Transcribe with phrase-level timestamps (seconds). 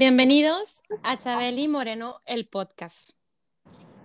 [0.00, 3.18] Bienvenidos a Chabeli Moreno, el podcast.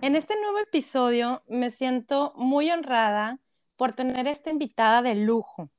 [0.02, 3.40] En este nuevo episodio me siento muy honrada
[3.76, 5.70] por tener esta invitada de lujo.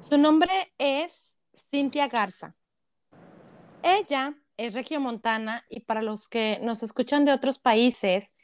[0.00, 1.36] Su nombre es
[1.70, 2.56] Cintia Garza.
[3.82, 8.34] Ella es regiomontana y para los que nos escuchan de otros países,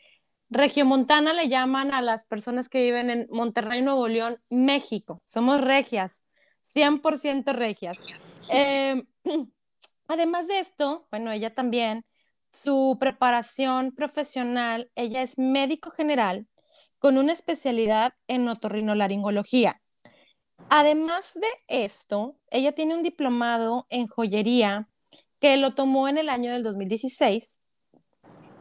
[0.51, 5.23] regiomontana le llaman a las personas que viven en Monterrey, Nuevo León, México.
[5.25, 6.27] Somos regias,
[6.75, 7.97] 100% regias.
[8.51, 9.03] Eh,
[10.13, 12.05] Además de esto, bueno, ella también,
[12.53, 16.47] su preparación profesional, ella es médico general
[16.99, 19.81] con una especialidad en otorrinolaringología.
[20.69, 24.87] Además de esto, ella tiene un diplomado en joyería
[25.41, 27.63] que lo tomó en el año del 2016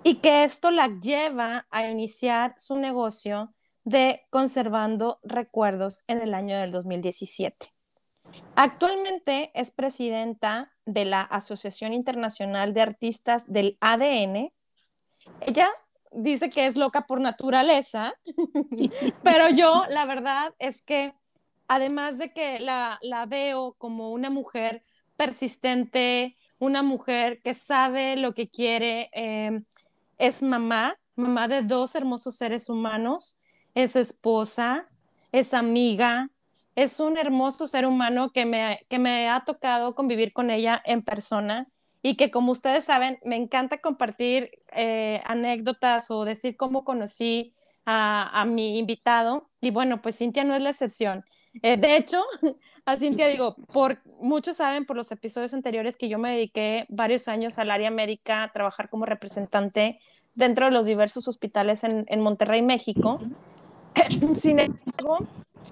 [0.04, 6.58] y que esto la lleva a iniciar su negocio de conservando recuerdos en el año
[6.58, 7.74] del 2017.
[8.56, 14.52] Actualmente es presidenta de la Asociación Internacional de Artistas del ADN.
[15.42, 15.70] Ella
[16.12, 18.14] dice que es loca por naturaleza,
[19.24, 21.14] pero yo la verdad es que
[21.68, 24.84] además de que la, veo como una mujer
[25.16, 29.64] persistente, una mujer que sabe lo que quiere, em,
[30.18, 33.38] es mamá, mamá de dos hermosos seres humanos,
[33.74, 34.90] es esposa,
[35.32, 36.30] es amiga,
[36.76, 41.02] es un hermoso ser humano que me, que me ha tocado convivir con ella en
[41.02, 41.68] persona
[42.04, 47.54] y que como ustedes saben, me encanta compartir eh, anécdotas o decir cómo conocí
[47.86, 49.50] a, mi invitado.
[49.60, 51.26] Y bueno, pues Cintia no es la excepción.
[51.62, 52.24] Eh, de hecho,
[52.86, 57.28] a Cintia digo, por, muchos saben por los episodios anteriores que yo me dediqué varios
[57.28, 60.00] años al área médica, a trabajar como representante
[60.34, 63.20] dentro de los diversos hospitales en, en Monterrey, México.
[64.36, 65.28] Sin embargo,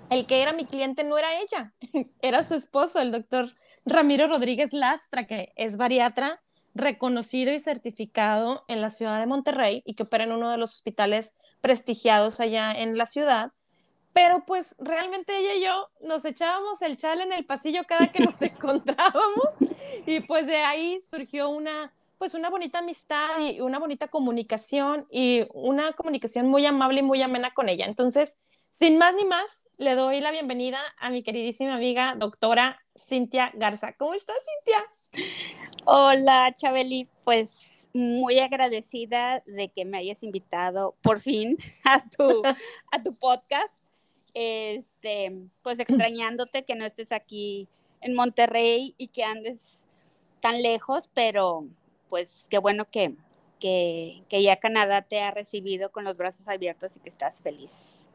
[0.10, 1.74] el que era mi cliente no era ella,
[2.22, 3.54] era su esposo, el doctor
[3.86, 6.42] Ramiro Rodríguez Lastra, que es bariatra
[6.76, 10.74] reconocido y certificado en la ciudad de Monterrey y que opera en uno de los
[10.76, 13.52] hospitales prestigiados allá en la ciudad.
[14.14, 18.24] Pero pues realmente ella y yo nos echábamos el chal en el pasillo cada que
[18.24, 19.50] nos encontrábamos
[20.06, 25.48] y pues de ahí surgió una pues una bonita amistad y una bonita comunicación y
[25.54, 27.86] una comunicación muy amable y muy amena con ella.
[27.86, 28.38] Entonces,
[28.79, 33.94] sin más ni más, le doy la bienvenida a mi queridísima amiga doctora Cintia Garza.
[33.94, 35.28] ¿Cómo estás, Cintia?
[35.84, 37.09] Hola, Chabeli.
[37.25, 42.41] Pues muy agradecida de que me hayas invitado por fin a tu,
[42.91, 43.73] a tu podcast.
[44.34, 47.67] Este, pues extrañándote que no estés aquí
[48.00, 49.85] en Monterrey y que andes
[50.40, 51.67] tan lejos, pero
[52.07, 53.13] pues qué bueno que,
[53.59, 58.09] que, que ya Canadá te ha recibido con los brazos abiertos y que estás feliz.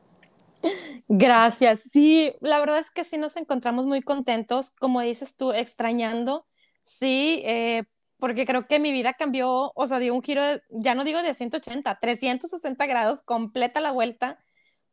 [1.09, 1.83] Gracias.
[1.93, 6.47] Sí, la verdad es que sí nos encontramos muy contentos, como dices tú, extrañando,
[6.83, 7.85] sí, eh,
[8.19, 11.35] porque creo que mi vida cambió, o sea, dio un giro, ya no digo de
[11.35, 14.39] 180, 360 grados, completa la vuelta,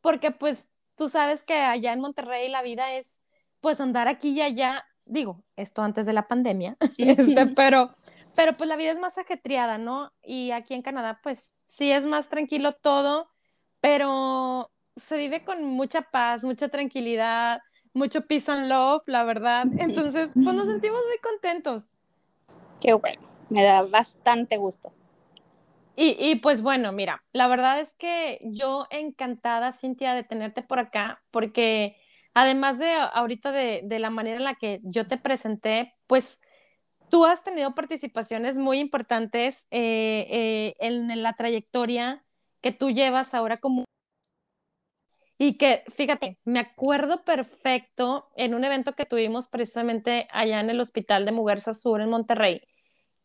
[0.02, 3.22] porque pues tú sabes que allá en Monterrey la vida es
[3.62, 7.94] pues andar aquí y allá, digo, esto antes de la pandemia, este, pero,
[8.36, 10.12] pero pues la vida es más ajetreada, ¿no?
[10.24, 13.30] Y aquí en Canadá pues sí es más tranquilo todo,
[13.80, 14.72] pero
[15.02, 17.60] se vive con mucha paz, mucha tranquilidad,
[17.94, 19.66] mucho peace and love, la verdad.
[19.78, 21.92] Entonces, pues nos sentimos muy contentos.
[22.80, 24.94] Qué bueno, me da bastante gusto.
[25.96, 30.80] Y, y, pues bueno, mira, la verdad es que yo encantada, Cintia, de tenerte por
[30.80, 31.98] acá, porque
[32.34, 36.42] además de ahorita de, de la manera en la que yo te presenté, pues
[37.10, 42.24] tú has tenido participaciones muy importantes eh, eh, en la trayectoria
[42.62, 43.84] que tú llevas ahora como
[45.44, 50.80] y que, fíjate, me acuerdo perfecto en un evento que tuvimos precisamente allá en el
[50.80, 52.62] Hospital de Muguerza Sur en Monterrey,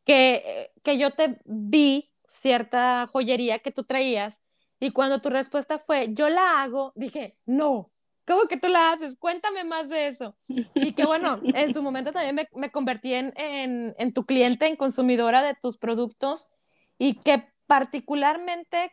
[0.07, 4.43] que, que yo te vi cierta joyería que tú traías
[4.81, 7.93] y cuando tu respuesta fue, yo la hago, dije, no,
[8.27, 9.19] ¿cómo que tú la haces?
[9.19, 10.39] Cuéntame más de eso.
[10.49, 14.67] Y que bueno, en su momento también me, me convertí en, en, en tu cliente,
[14.67, 16.49] en consumidora de tus productos
[16.97, 18.91] y que particularmente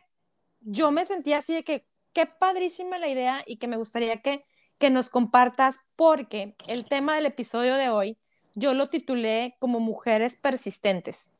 [0.60, 4.44] yo me sentía así de que, qué padrísima la idea y que me gustaría que,
[4.78, 8.18] que nos compartas porque el tema del episodio de hoy
[8.54, 11.32] yo lo titulé como mujeres persistentes.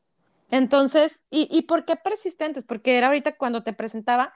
[0.51, 2.63] Entonces, ¿y, ¿y por qué persistentes?
[2.63, 4.33] Porque era ahorita cuando te presentaba,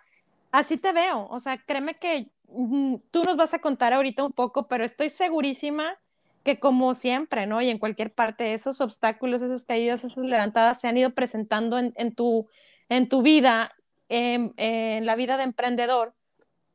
[0.51, 4.33] así te veo, o sea, créeme que mm, tú nos vas a contar ahorita un
[4.33, 5.99] poco, pero estoy segurísima
[6.43, 7.61] que como siempre, ¿no?
[7.61, 11.93] Y en cualquier parte, esos obstáculos, esas caídas, esas levantadas se han ido presentando en,
[11.95, 12.47] en tu,
[12.87, 13.75] en tu vida,
[14.07, 16.15] en, en, la vida de emprendedor,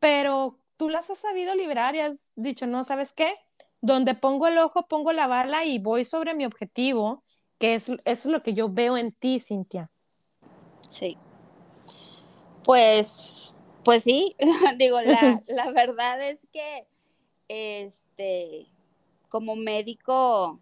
[0.00, 3.35] pero tú las has sabido librar y has dicho, no, ¿sabes qué?
[3.81, 7.23] Donde pongo el ojo, pongo la bala y voy sobre mi objetivo,
[7.58, 9.91] que es, eso es lo que yo veo en ti, Cintia.
[10.88, 11.17] Sí.
[12.64, 13.55] Pues,
[13.85, 14.37] pues sí,
[14.79, 16.87] digo, la, la verdad es que,
[17.49, 18.67] este,
[19.29, 20.61] como médico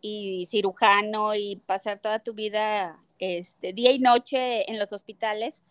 [0.00, 5.62] y cirujano y pasar toda tu vida este, día y noche en los hospitales,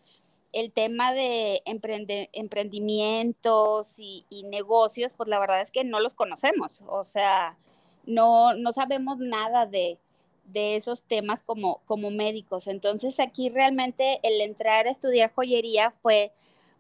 [0.54, 7.04] el tema de emprendimientos y, negocios, pues la verdad es que no los conocemos, o
[7.04, 7.58] sea,
[8.06, 9.98] no, no sabemos nada de,
[10.46, 12.68] de esos temas como, como médicos.
[12.68, 16.34] Entonces aquí realmente el entrar a estudiar joyería fue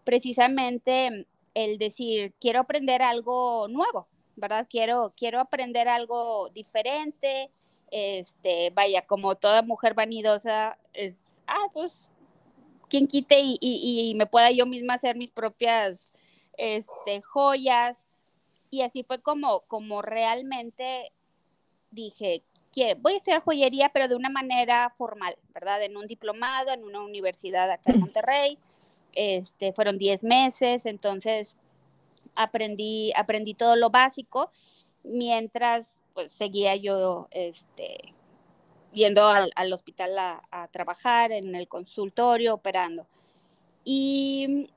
[0.03, 4.67] precisamente el decir, quiero aprender algo nuevo, ¿verdad?
[4.69, 7.51] Quiero, quiero aprender algo diferente,
[7.91, 12.09] este, vaya, como toda mujer vanidosa, es, ah, pues,
[12.93, 16.11] quien quite y, me pueda yo misma hacer mis propias
[16.57, 17.97] este, joyas.
[18.69, 21.11] Y así fue como, como realmente
[21.89, 25.81] dije, que voy a estudiar joyería, pero de una manera formal, ¿verdad?
[25.81, 28.59] En un diplomado, en una universidad acá en Monterrey.
[29.13, 31.55] Este, fueron 10 meses, entonces
[32.35, 34.51] aprendí, aprendí todo lo básico,
[35.03, 38.13] mientras pues seguía yo este,
[38.93, 43.07] yendo al, al hospital a, trabajar, en el consultorio, operando.
[43.83, 44.69] Y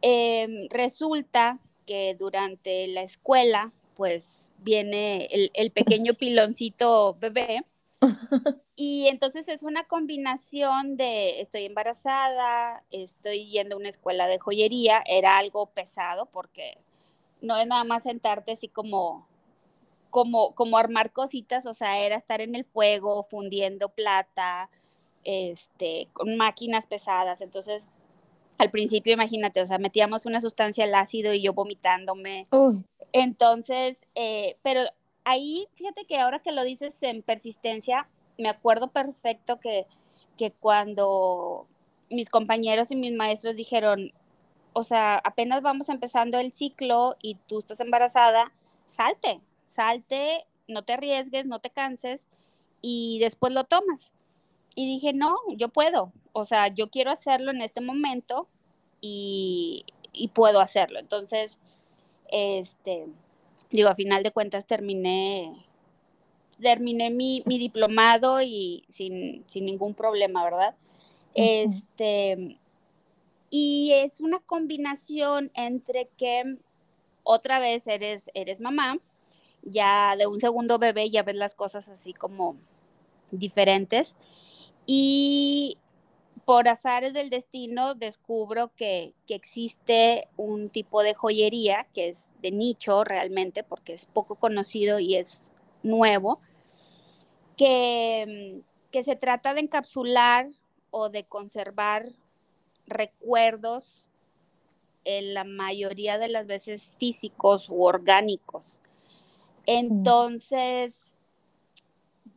[0.00, 7.64] em, resulta que durante la escuela, pues viene el, el pequeño piloncito bebé.
[8.80, 15.02] Y entonces es una combinación de estoy embarazada, estoy yendo a una escuela de joyería,
[15.04, 16.78] era algo pesado porque
[17.40, 19.26] no es nada más sentarte así como,
[20.10, 24.70] como, como armar cositas, o sea, era estar en el fuego, fundiendo plata,
[25.24, 27.40] este, con máquinas pesadas.
[27.40, 27.84] Entonces,
[28.58, 32.48] al principio, imagínate, o sea, metíamos una sustancia al ácido y yo vomitándome.
[33.12, 34.82] Entonces, eh, pero
[35.24, 39.86] ahí, fíjate que ahora que lo dices en persistencia, me acuerdo perfecto que,
[40.36, 41.66] que cuando
[42.10, 44.12] mis compañeros y mis maestros dijeron,
[44.72, 48.52] o sea, apenas vamos empezando el ciclo y tú estás embarazada,
[48.86, 52.26] salte, salte, no te arriesgues, no te canses
[52.82, 54.12] y después lo tomas.
[54.74, 58.48] Y dije, no, yo puedo, o sea, yo quiero hacerlo en este momento
[59.00, 60.98] y, y puedo hacerlo.
[60.98, 61.58] Entonces,
[62.30, 63.06] este,
[63.70, 65.66] digo, a final de cuentas terminé,
[66.60, 70.74] terminé mi, mi diplomado y sin, sin, ningún problema, ¿verdad?
[71.34, 72.58] Este,
[73.50, 76.58] y es una combinación entre que
[77.22, 78.98] otra vez eres, eres mamá,
[79.62, 82.56] ya de un segundo bebé ya ves las cosas así como
[83.30, 84.16] diferentes.
[84.86, 85.78] Y
[86.44, 92.50] por azares del destino descubro que, que, existe un tipo de joyería que es de
[92.50, 96.40] nicho realmente, porque es poco conocido y es nuevo,
[97.56, 100.48] que, que se trata de encapsular
[100.90, 102.08] o de conservar
[102.86, 104.06] recuerdos
[105.04, 108.80] en la mayoría de las veces físicos u orgánicos.
[109.70, 111.14] Entonces,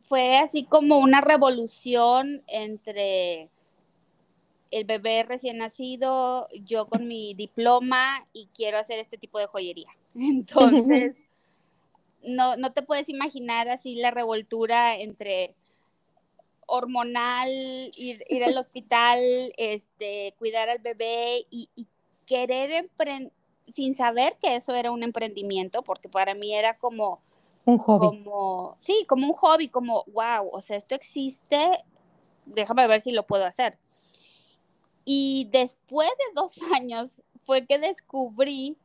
[0.02, 3.48] fue así como una revolución entre
[4.70, 9.88] el bebé recién nacido, yo con mi diploma y quiero hacer este tipo de joyería.
[10.14, 11.16] Entonces,
[12.22, 15.54] no, no te puedes imaginar así la revoltura entre
[16.66, 17.50] hormonal,
[17.96, 19.20] ir, ir al hospital,
[19.56, 21.70] este, cuidar al bebé y,
[22.26, 23.32] querer emprender,
[23.74, 27.20] sin saber que eso era un emprendimiento, porque para mí era como...
[27.64, 28.06] Un hobby.
[28.06, 31.78] Como, sí, como un hobby, como, wow, o sea, esto existe,
[32.44, 33.78] déjame ver si lo puedo hacer.
[35.04, 38.76] Y después de dos años fue que descubrí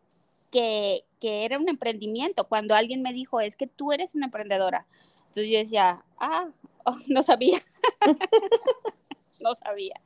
[0.51, 2.47] que, que, era un emprendimiento.
[2.47, 4.87] Cuando alguien me dijo, es que tú eres una emprendedora.
[5.27, 6.49] Entonces yo decía, ah,
[7.07, 7.59] no sabía.
[9.41, 10.01] no sabía.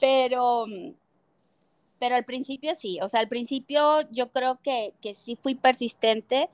[0.00, 0.66] Pero,
[2.04, 6.50] pero al principio sí, o sea, al principio yo creo que, que sí fui persistente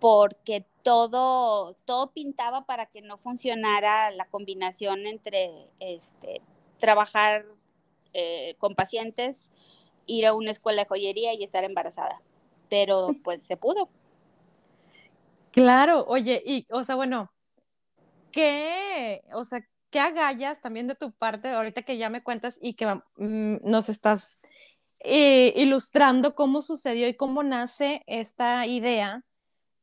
[0.00, 6.40] porque todo, todo pintaba para que no funcionara la combinación entre este,
[6.80, 7.46] trabajar
[8.12, 9.52] eh, con pacientes,
[10.06, 12.20] ir a una escuela de joyería y estar embarazada.
[12.68, 13.88] pero pues se pudo.
[15.52, 17.30] Claro, oye, y, o sea, bueno,
[18.32, 22.74] ¿qué, o sea, qué agallas también de tu parte ahorita que ya me cuentas y
[22.74, 22.86] que
[23.16, 24.40] mm, nos estás
[25.04, 29.24] eh, ilustrando cómo sucedió y cómo nace esta idea?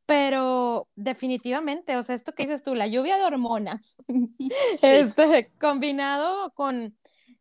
[0.06, 3.98] Pero definitivamente, o sea, esto que dices tú, la lluvia de hormonas,
[4.82, 6.96] este, combinado con,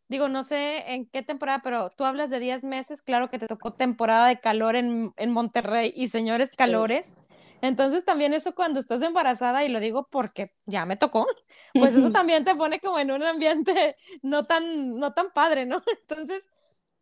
[0.07, 3.47] digo, no sé en qué temporada, pero tú hablas de 10 meses, claro que te
[3.47, 7.17] tocó temporada de calor en, en Monterrey y señores calores.
[7.61, 11.25] Entonces también eso cuando estás embarazada, y lo digo porque ya me tocó,
[11.73, 15.81] pues eso también te pone como en un ambiente no tan, no tan padre, ¿no?
[16.01, 16.43] Entonces,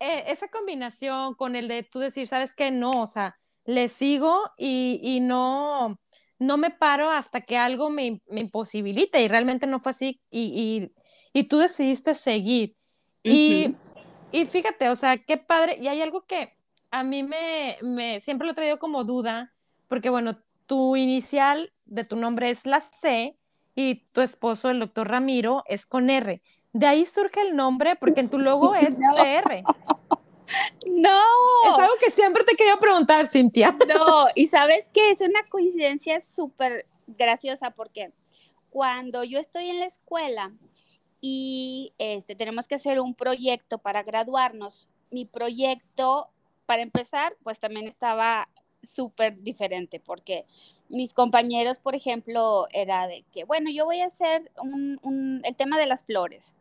[0.03, 2.71] eh, esa combinación con el de tú decir, ¿sabes qué?
[2.71, 5.99] No, o sea, le sigo y, y no,
[6.39, 10.91] no me paro hasta que algo me, me imposibilite y realmente no fue así y,
[11.33, 12.75] y, y tú decidiste seguir.
[13.23, 13.77] y,
[14.33, 16.57] y fíjate, o sea, qué padre, y hay algo que
[16.91, 19.53] a mí me, me siempre lo he traído como duda,
[19.87, 23.37] porque bueno, tu inicial de tu nombre es la C
[23.75, 26.41] y tu esposo, el doctor Ramiro, es con R.
[26.73, 29.63] De ahí surge el nombre porque en tu logo es CR.
[30.87, 31.21] No.
[31.65, 33.75] Es algo que siempre te quería preguntar, Cintia.
[33.87, 38.11] No, y sabes que es una coincidencia súper graciosa porque
[38.69, 40.51] cuando yo estoy en la escuela
[41.21, 46.29] y este, tenemos que hacer un proyecto para graduarnos, mi proyecto,
[46.65, 48.49] para empezar, pues también estaba
[48.81, 50.45] súper diferente porque
[50.89, 55.77] mis compañeros, por ejemplo, era de que, bueno, yo voy a hacer un, el tema
[55.77, 56.53] de las flores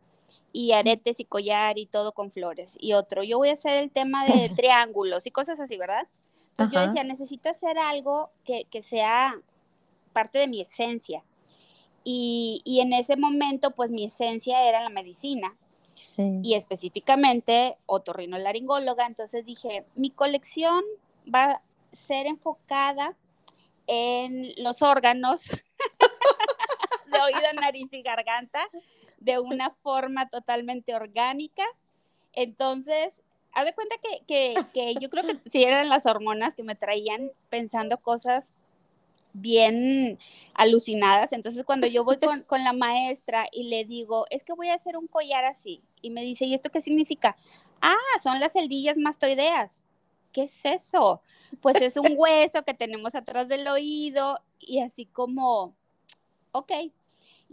[0.53, 2.75] y aretes y collar y todo con flores.
[2.79, 6.07] Y otro, yo voy a hacer el tema de triángulos y cosas así, ¿verdad?
[6.51, 9.35] Entonces yo decía, necesito hacer algo que, que sea
[10.13, 11.23] parte de mi esencia.
[12.05, 15.55] Y, y, en ese momento, pues mi esencia era la medicina.
[15.95, 16.39] Sí.
[16.43, 19.07] Y específicamente otorrinolaringóloga.
[19.07, 20.83] Entonces dije, mi colección
[21.33, 21.61] va
[21.93, 23.15] ser enfocada
[23.87, 25.41] en los órganos
[27.11, 28.67] de oído, nariz y garganta
[29.23, 31.63] de una forma totalmente orgánica.
[32.33, 33.95] Entonces, haz de cuenta
[34.27, 38.65] que, que, yo creo que si eran las hormonas que me traían pensando cosas
[39.33, 40.19] bien
[40.53, 41.31] alucinadas.
[41.31, 44.75] Entonces, cuando yo voy con, con, la maestra y le digo, es que voy a
[44.75, 47.37] hacer un collar así, y me dice, ¿y esto qué significa?
[47.81, 49.81] Ah, son las celdillas mastoideas.
[50.33, 51.21] ¿qué es eso?
[51.61, 55.75] Pues es un hueso que tenemos atrás del oído y así como,
[56.51, 56.71] ok.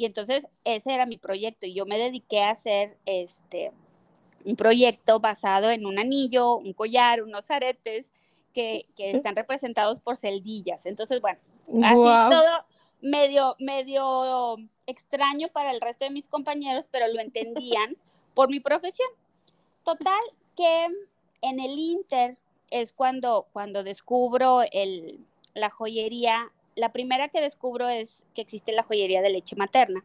[0.00, 3.70] Y entonces ese era mi proyecto y yo me dediqué a hacer este,
[4.46, 8.10] un proyecto basado en un anillo, un collar, unos aretes
[8.54, 10.86] que, que están representados por celdillas.
[10.86, 11.38] Entonces, bueno,
[11.84, 12.64] así todo
[13.02, 17.94] medio, medio extraño para el resto de mis compañeros, pero lo entendían
[18.34, 19.10] por mi profesión.
[19.84, 20.22] Total,
[20.56, 20.86] que
[21.42, 22.38] en el Inter
[22.70, 26.50] es cuando, cuando descubro el, la joyería.
[26.76, 30.04] La primera que descubro es que existe la joyería de leche materna.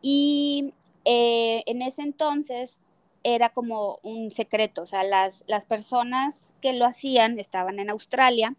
[0.00, 0.72] Y
[1.04, 2.78] eh, en ese entonces
[3.22, 8.54] era como un secreto, o sea, las, las personas que lo hacían estaban en Australia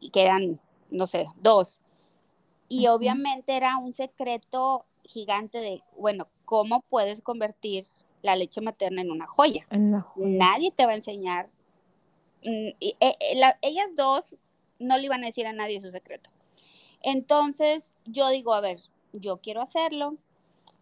[0.00, 1.80] y que eran, no sé, dos.
[2.68, 7.86] Y obviamente era un secreto gigante de, bueno, ¿cómo puedes convertir
[8.20, 9.66] la leche materna en una joya?
[10.16, 11.48] Nadie te va a enseñar
[12.44, 14.36] Mm, eh, eh, ellas dos
[14.78, 16.30] no le iban a decir a nadie su secreto.
[17.02, 18.80] Entonces yo digo, a ver,
[19.12, 20.16] yo quiero hacerlo,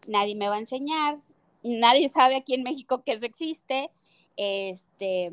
[0.06, 1.18] nadie me va a enseñar,
[1.62, 3.90] nadie sabe aquí en México que eso existe.
[4.36, 5.30] Este,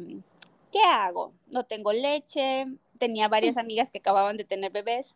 [0.72, 1.34] ¿qué hago?
[1.48, 2.66] No tengo leche,
[2.98, 3.60] tenía varias mm.
[3.60, 5.16] amigas que acababan de tener bebés.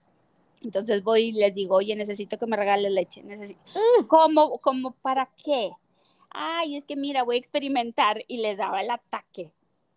[0.63, 3.21] Entonces voy y les digo, oye, necesito que me regale leche.
[3.23, 3.59] Necesito...
[3.75, 4.07] Mm.
[4.07, 5.71] ¿Cómo, ¿Cómo para qué?
[6.29, 9.51] Ay, es que mira, voy a experimentar y les daba el ataque.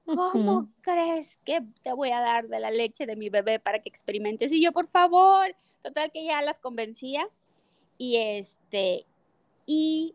[0.06, 3.88] ¿Cómo crees que te voy a dar de la leche de mi bebé para que
[3.88, 4.52] experimentes?
[4.52, 7.28] Y yo, por favor, total que ya las convencía.
[7.98, 9.06] Y este,
[9.66, 10.14] y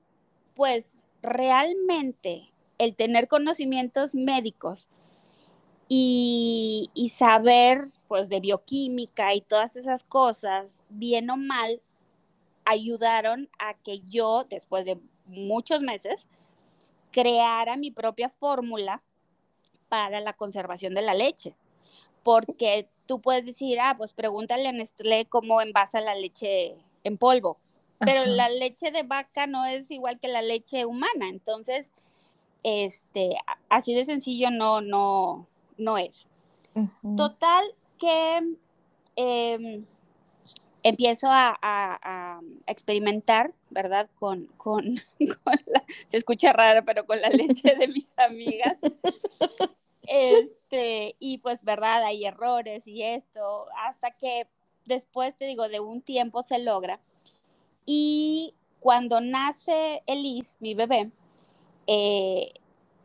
[0.55, 4.89] pues realmente el tener conocimientos médicos
[5.87, 11.81] y, y saber pues de bioquímica y todas esas cosas, bien o mal,
[12.65, 16.27] ayudaron a que yo, después de muchos meses,
[17.11, 19.01] creara mi propia fórmula
[19.91, 21.53] para la conservación de la leche.
[22.23, 27.57] Porque tú puedes decir, ah, pues pregúntale a Nestlé cómo envasa la leche en polvo.
[27.99, 31.27] Pero la leche de vaca no es igual que la leche humana.
[31.27, 31.91] Entonces,
[32.63, 33.35] este,
[33.67, 35.45] así de sencillo no, no,
[35.77, 36.25] no es.
[37.17, 37.65] Total
[37.99, 38.55] que
[39.17, 39.85] em,
[40.83, 44.09] empiezo a, experimentar, ¿verdad?
[44.17, 45.01] Con, con,
[46.07, 48.77] se escucha raro, pero con la leche de mis amigas.
[51.31, 52.03] Y pues, ¿verdad?
[52.03, 54.47] Hay errores y esto, hasta que
[54.85, 56.99] después, te digo, de un tiempo se logra.
[57.85, 61.09] Y cuando nace Elise, mi bebé,
[61.87, 62.51] eh,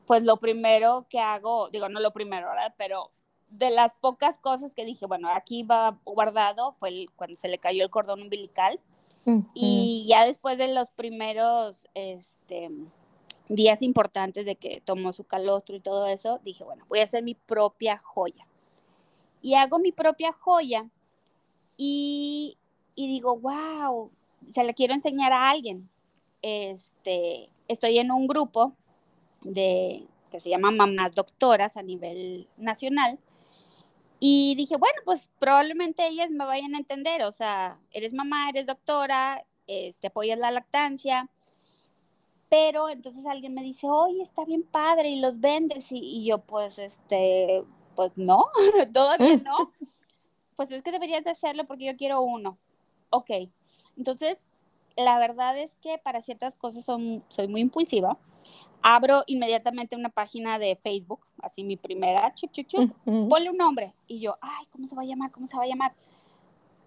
[0.07, 2.75] pues lo primero que hago, digo, no lo primero, ¿verdad?
[2.77, 3.13] Pero
[3.49, 7.85] de las pocas cosas que dije, bueno, aquí va guardado, fue cuando se le cayó
[7.85, 8.81] el cordón umbilical.
[9.55, 12.71] Y ya después de los primeros este,
[13.49, 17.23] días importantes de que tomó su calostro y todo eso, dije, bueno, voy a hacer
[17.23, 18.47] mi propia joya.
[19.43, 20.89] Y hago mi propia joya
[21.77, 22.57] y,
[22.95, 24.11] y digo, wow,
[24.53, 25.89] se la quiero enseñar a alguien.
[26.43, 28.73] Este, estoy en un grupo
[29.43, 33.19] de, que se llama Mamás Doctoras a nivel nacional.
[34.19, 38.67] Y dije, bueno, pues probablemente ellas me vayan a entender, o sea, eres mamá, eres
[38.67, 41.29] doctora, este, apoyas la lactancia,
[42.49, 46.39] pero entonces alguien me dice, oye, está bien padre y los vendes, y, y yo
[46.39, 48.47] pues, este, pues no,
[48.93, 49.73] todavía no,
[50.55, 52.59] pues es que deberías de hacerlo porque yo quiero uno.
[53.11, 53.31] Ok,
[53.97, 54.39] entonces,
[54.97, 58.19] la verdad es que para ciertas cosas son, soy muy impulsiva.
[58.83, 63.95] Abro inmediatamente una página de Facebook, así mi primera, chuc, chuc, chuc, ponle un nombre.
[64.07, 65.33] Y yo, ay, ¿cómo se va a llamar?
[65.33, 65.95] ¿Cómo se va a llamar?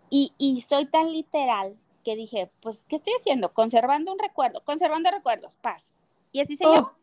[0.10, 3.53] Y, y soy tan literal que dije, pues, ¿qué estoy haciendo?
[3.53, 5.91] Conservando un recuerdo, conservando recuerdos, paz.
[6.32, 6.94] Y así se oh.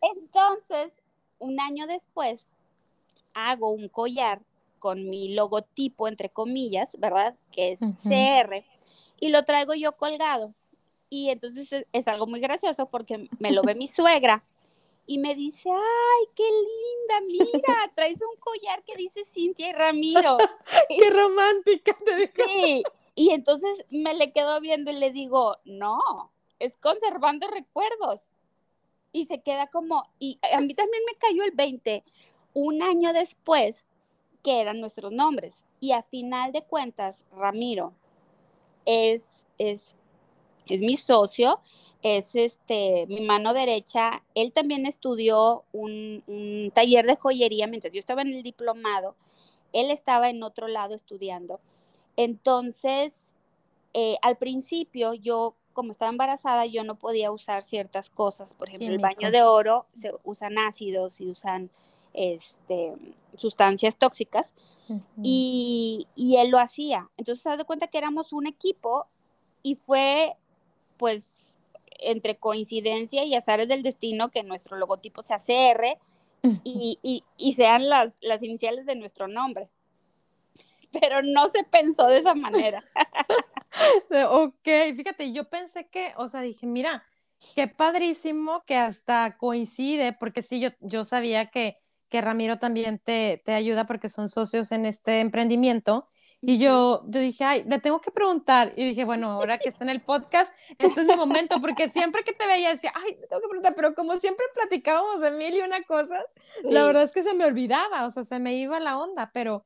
[0.00, 0.92] Entonces,
[1.38, 2.48] un año después,
[3.34, 4.40] hago un collar
[4.78, 7.34] con mi logotipo, entre comillas, ¿verdad?
[7.50, 8.64] Que es CR
[9.20, 10.54] y lo traigo yo colgado.
[11.08, 14.44] Y entonces es, algo muy gracioso porque me lo ve mi suegra
[15.06, 20.38] y me dice, ay, qué linda, mira, traes un collar que dice Cintia y Ramiro.
[20.88, 21.96] qué romántica.
[22.04, 22.82] Te Sí,
[23.14, 26.00] y entonces me le quedo viendo y le digo, no,
[26.58, 28.20] es conservando recuerdos.
[29.12, 32.02] Y se queda como, y a mí también me cayó el 20,
[32.54, 33.84] un año después,
[34.42, 35.64] que eran nuestros nombres.
[35.80, 37.92] Y a final de cuentas, Ramiro
[38.84, 39.94] es, es,
[40.66, 41.60] es mi socio,
[42.02, 44.24] es este, mi mano derecha.
[44.34, 49.14] Él también estudió un, un, taller de joyería mientras yo estaba en el diplomado.
[49.72, 51.60] Él estaba en otro lado estudiando.
[52.16, 53.34] Entonces,
[53.92, 58.54] eh, al principio yo, como estaba embarazada, yo no podía usar ciertas cosas.
[58.54, 61.70] Por ejemplo, el baño de oro, se usan ácidos y usan
[62.12, 62.94] este,
[63.36, 64.52] sustancias tóxicas
[65.22, 67.10] y, y, él lo hacía.
[67.16, 69.06] Entonces se da cuenta que éramos un equipo
[69.62, 70.36] y fue
[70.96, 71.56] pues
[71.98, 75.98] entre coincidencia y azares del destino que nuestro logotipo sea CR
[76.62, 79.68] y, y, y sean las, las iniciales de nuestro nombre.
[81.00, 82.82] Pero no se pensó de esa manera.
[84.30, 87.04] ok, fíjate, yo pensé que, o sea, dije, mira,
[87.54, 91.78] qué padrísimo que hasta coincide, porque sí, yo, yo sabía que
[92.14, 96.08] que Ramiro también te, te ayuda porque son socios en este emprendimiento.
[96.40, 98.72] Y yo, yo dije, ay, le tengo que preguntar.
[98.76, 102.22] Y dije, bueno, ahora que está en el podcast, este es mi momento, porque siempre
[102.22, 105.56] que te veía decía, ay, le tengo que preguntar, pero como siempre platicábamos de mil
[105.56, 106.16] y una cosa,
[106.62, 109.64] la verdad es que se me olvidaba, o sea, se me iba la onda, pero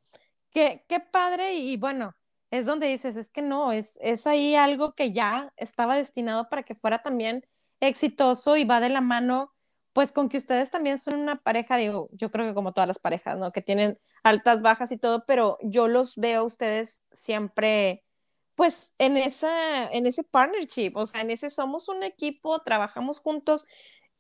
[0.51, 1.55] qué, qué padre.
[1.55, 2.15] Y, bueno,
[2.51, 6.63] es donde dices, es que no, es, es ahí algo que ya estaba destinado para
[6.63, 7.47] que fuera también
[7.81, 9.55] exitoso y va de la mano
[9.99, 13.01] pues con que ustedes también son una pareja, digo, yo creo que como todas las
[13.01, 13.51] parejas, ¿no?
[13.51, 18.05] Que tienen altas, bajas y todo, pero yo los veo a ustedes siempre,
[18.55, 23.67] pues en, esa, en ese partnership, o sea, en ese somos un equipo, trabajamos juntos,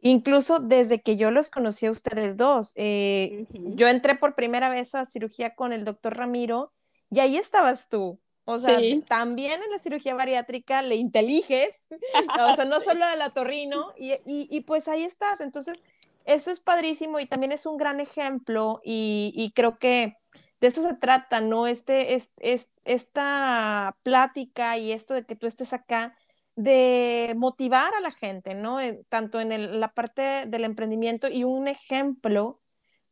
[0.01, 2.73] incluso desde que yo los conocí a ustedes dos.
[2.77, 6.73] Eh, yo entré por primera vez a cirugía con el doctor Ramiro
[7.11, 8.21] y ahí estabas tú.
[8.45, 11.71] O sea, también en la cirugía bariátrica le inteliges,
[12.41, 15.43] o sea, no solo a la torrino, y, y, y, pues ahí estás.
[15.43, 15.83] Entonces,
[16.25, 20.17] eso es padrísimo y también es un gran ejemplo y, y creo que
[20.61, 21.67] de eso se trata, ¿no?
[21.67, 26.17] Este, es, es, esta plática y esto de que tú estés acá,
[26.59, 28.79] de motivar a la gente, ¿no?
[29.09, 32.61] tanto en el, la parte del emprendimiento y un ejemplo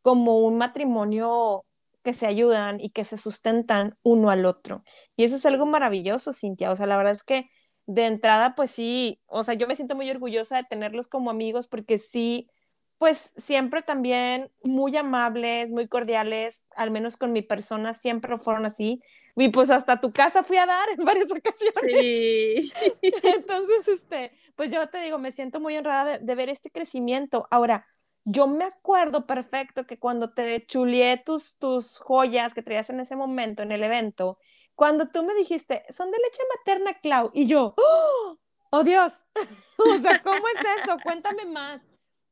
[0.02, 1.64] como un matrimonio
[2.02, 4.82] que se ayudan y que se sustentan uno al otro.
[5.14, 6.72] Y eso es algo maravilloso, Cintia.
[6.72, 7.48] O sea, la verdad es que
[7.86, 11.68] de entrada, pues sí, o sea, yo me siento muy orgullosa de tenerlos como amigos
[11.68, 12.50] porque sí,
[12.98, 19.00] pues siempre también muy amables, muy cordiales, al menos con mi persona, siempre fueron así.
[19.36, 22.00] Y pues hasta tu casa fui a dar en varias ocasiones.
[22.00, 22.72] Sí.
[23.22, 27.46] Entonces, este, pues yo te digo, me siento muy honrada de, de ver este crecimiento.
[27.50, 27.86] Ahora,
[28.24, 33.14] yo me acuerdo perfecto que cuando te chulié tus, tus joyas que traías en ese
[33.14, 34.38] momento en el evento,
[34.74, 38.38] cuando tú me dijiste, son de leche materna, Clau, y yo, ¡oh,
[38.70, 39.24] oh Dios!
[39.78, 40.96] o sea, ¿cómo es eso?
[41.02, 41.82] Cuéntame más.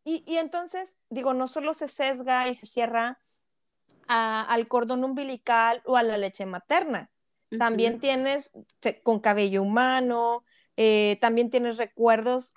[0.03, 3.19] Y, y, entonces, digo, no solo se sesga y se cierra
[4.09, 7.11] al cordón umbilical o a la leche materna.
[7.59, 8.53] También tienes
[9.03, 10.45] con cabello humano,
[10.77, 12.53] eh, también tienes recuerdos,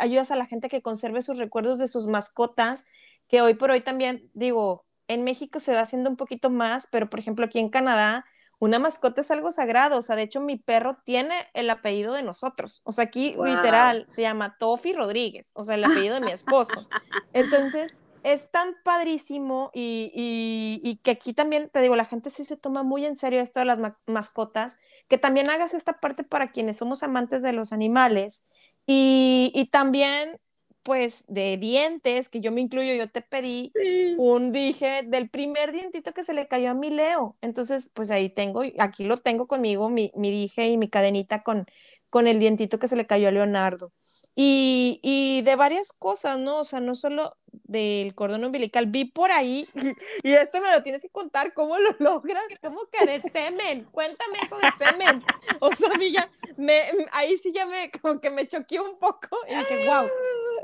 [0.00, 2.84] ayudas a la gente que conserve sus recuerdos de sus mascotas,
[3.28, 7.08] que hoy por hoy también, digo, en México se va haciendo un poquito más, pero
[7.08, 8.24] por ejemplo aquí en Canadá,
[8.58, 12.22] una mascota es algo sagrado, o sea, de hecho mi perro tiene el apellido de
[12.22, 16.32] nosotros, o sea, aquí literal se llama Tofi Rodríguez, o sea, el apellido de mi
[16.32, 16.88] esposo.
[17.32, 22.82] Entonces, es tan padrísimo y, que aquí también, te digo, la gente sí se toma
[22.82, 24.78] muy en serio esto de las mascotas,
[25.08, 28.46] que también hagas esta parte para quienes somos amantes de los animales
[28.86, 30.38] y, también
[30.82, 33.70] pues de dientes, que yo me incluyo, yo te pedí
[34.16, 37.36] un dije del primer dientito que se le cayó a mi Leo.
[37.42, 41.66] Entonces, pues ahí tengo, aquí lo tengo conmigo, mi, mi dije y mi cadenita con,
[42.08, 43.92] con el dientito que se le cayó a Leonardo.
[44.36, 46.60] Y, y, de varias cosas, ¿no?
[46.60, 49.68] O sea, no solo del cordón umbilical, vi por ahí,
[50.22, 52.44] y esto me lo tienes que contar, ¿cómo lo logras?
[52.62, 53.84] ¿Cómo que de semen?
[53.90, 55.22] Cuéntame eso de semen.
[55.60, 59.54] O sea, ya, me, ahí sí ya me, como que me choqueó un poco, y
[59.54, 60.08] dije, wow,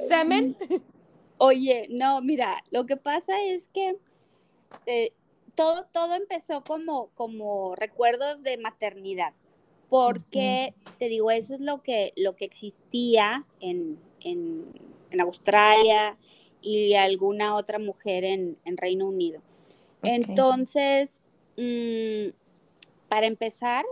[0.08, 0.56] ¿semen?
[1.38, 3.98] Oye, no, mira, lo que pasa es que
[4.86, 5.12] eh,
[5.54, 9.34] todo, todo empezó como, como recuerdos de maternidad
[9.88, 13.98] porque te digo, eso es lo que, lo que existía en,
[15.18, 16.18] Australia
[16.60, 19.40] y alguna otra mujer en, Reino Unido.
[20.02, 21.22] Entonces,
[21.56, 22.34] mm,
[23.08, 23.84] para empezar,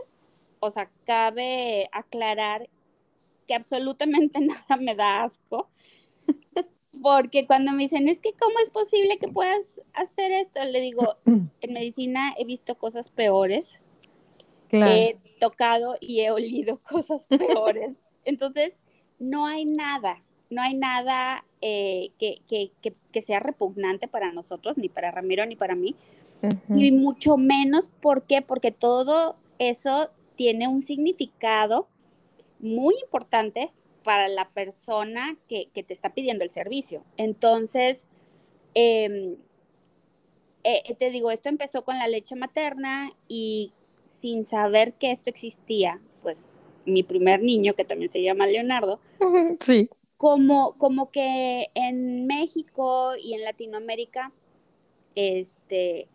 [0.61, 2.69] o sea, cabe aclarar
[3.47, 5.71] que absolutamente nada me da asco.
[7.03, 11.17] Porque cuando me dicen, es que cómo es posible que puedas hacer esto, le digo,
[11.27, 14.03] en medicina he visto cosas peores.
[14.69, 14.93] Claro
[15.45, 17.93] tocado y he olido cosas peores.
[18.25, 18.73] Entonces,
[19.19, 22.41] no hay nada, no hay nada eh, que,
[23.27, 25.95] sea repugnante para nosotros, ni para Ramiro, ni para mí.
[26.71, 28.41] Y mucho menos, ¿por qué?
[28.41, 31.89] Porque todo eso tiene un significado
[32.59, 33.71] muy importante
[34.03, 37.05] para la persona que, te está pidiendo el servicio.
[37.19, 38.07] Entonces,
[38.75, 39.37] em,
[40.65, 43.73] eh, te digo, esto empezó con la leche materna y
[44.25, 46.57] sin saber que esto existía, pues
[46.87, 48.99] mi primer niño, que también se llama Leonardo,
[49.61, 49.91] sí.
[50.17, 54.33] como, como que en México y en Latinoamérica,
[55.15, 56.09] este,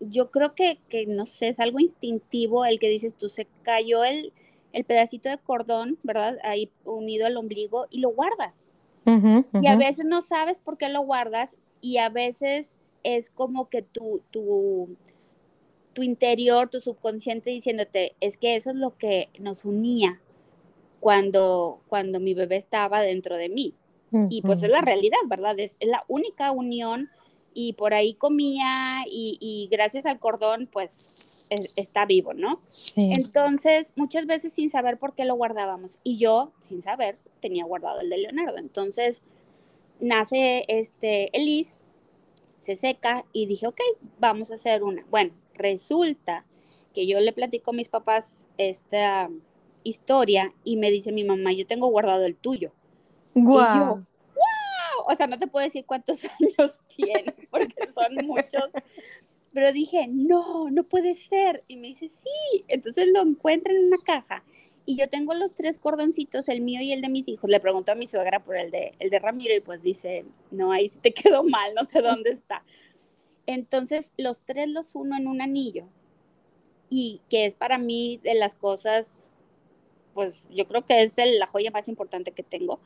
[0.00, 4.02] yo creo que, que, no sé, es algo instintivo el que dices tú, se cayó
[4.02, 4.32] el,
[4.72, 6.38] el pedacito de cordón, ¿verdad?
[6.42, 8.64] Ahí unido al ombligo y lo guardas.
[9.60, 13.82] Y a veces no sabes por qué lo guardas y a veces es como que
[13.82, 14.96] tu, tu,
[15.96, 20.20] tu interior, tu subconsciente diciéndote, es que eso es lo que nos unía
[21.00, 23.74] cuando, cuando mi bebé estaba dentro de mí.
[24.30, 25.58] Y pues es la realidad, ¿verdad?
[25.58, 27.10] Es, la única unión
[27.54, 32.60] y por ahí comía y, gracias al cordón, pues está vivo, ¿no?
[32.96, 35.98] Entonces, muchas veces sin saber por qué lo guardábamos.
[36.04, 38.58] Y yo, sin saber, tenía guardado el de Leonardo.
[38.58, 39.22] Entonces,
[39.98, 41.78] nace este Elise,
[42.58, 43.80] se seca y dije, ok,
[44.18, 45.06] vamos a hacer una.
[45.10, 46.44] Bueno, Resulta
[46.94, 49.28] que yo le platico a mis papás esta
[49.82, 52.72] historia y me dice mi mamá, yo tengo guardado el tuyo.
[53.34, 54.06] Wow.
[55.08, 58.70] O sea, no te puedo decir cuántos años tiene, porque son muchos.
[59.52, 61.64] Pero dije, no, no puede ser.
[61.68, 62.64] Y me dice, sí.
[62.68, 64.42] Entonces lo encuentra en una caja.
[64.84, 67.50] Y yo tengo los tres cordoncitos, el mío y el de mis hijos.
[67.50, 70.72] Le pregunto a mi suegra por el de, el de Ramiro y pues dice, no,
[70.72, 72.64] ahí te quedó mal, no sé dónde está.
[73.46, 75.86] Entonces, los tres los uno en un anillo.
[76.90, 79.32] Y que es para mí de las cosas,
[80.14, 82.80] pues yo creo que es la joya más importante que tengo,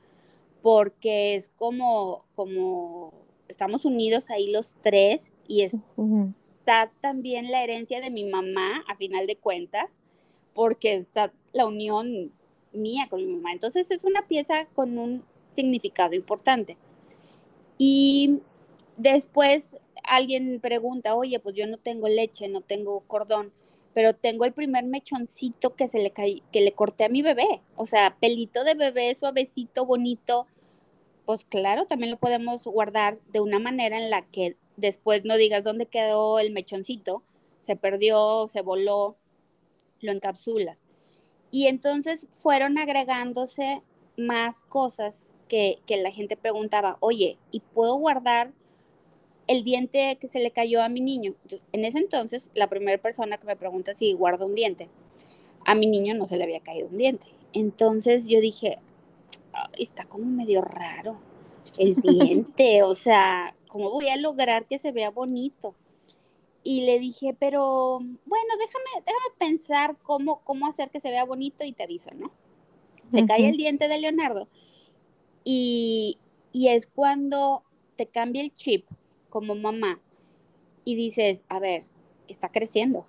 [0.62, 3.12] porque es como, como
[3.48, 9.26] estamos unidos ahí los tres y está también la herencia de mi mamá, a final
[9.26, 9.98] de cuentas,
[10.54, 12.32] porque está la unión
[12.72, 13.52] mía con mi mamá.
[13.52, 16.76] Entonces es una pieza con un significado importante.
[17.76, 18.40] Y
[19.00, 23.52] después alguien pregunta, oye, pues yo no tengo leche, no tengo cordón,
[23.94, 27.86] pero tengo el primer mechoncito que se le que le corté a mi bebé, o
[27.86, 30.46] sea, pelito de bebé, suavecito, bonito,
[31.24, 35.64] pues claro, también lo podemos guardar de una manera en la que después no digas
[35.64, 37.22] dónde quedó el mechoncito,
[37.60, 39.16] se perdió, se voló,
[40.00, 40.86] lo encapsulas.
[41.50, 43.82] Y entonces fueron agregándose
[44.16, 48.52] más cosas que, que la gente preguntaba, oye, ¿y puedo guardar
[49.50, 51.34] el diente que se le cayó a mi niño.
[51.72, 54.88] en ese entonces, la primera persona que me pregunta si guarda un diente,
[55.66, 57.26] a mi niño no se le había caído un diente.
[57.52, 58.78] Entonces yo dije,
[59.76, 61.18] está como medio raro
[61.78, 65.74] el diente, o sea, ¿cómo voy a lograr que se vea bonito?
[66.62, 71.64] y le dije, pero bueno, déjame, déjame pensar cómo, cómo hacer que se vea bonito
[71.64, 72.30] y te aviso, ¿no?
[73.10, 74.46] Se cae el diente de Leonardo
[75.42, 76.18] y,
[76.52, 77.64] y es cuando
[77.96, 78.86] te cambia el chip
[79.30, 80.00] como mamá
[80.84, 81.84] y dices, a ver,
[82.28, 83.06] está creciendo,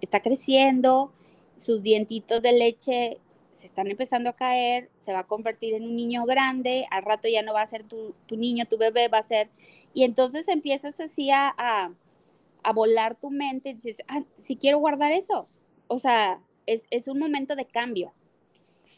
[0.00, 1.12] está creciendo,
[1.56, 3.20] sus dientitos de leche
[3.56, 7.28] se están empezando a caer, se va a convertir en un niño grande, al rato
[7.28, 9.48] ya no va a ser tu, niño, tu bebé va a ser,
[9.92, 15.12] y entonces empiezas así a, a, volar tu mente y dices, ah, si quiero guardar
[15.12, 15.48] eso,
[15.86, 18.12] o sea, es, es un momento de cambio.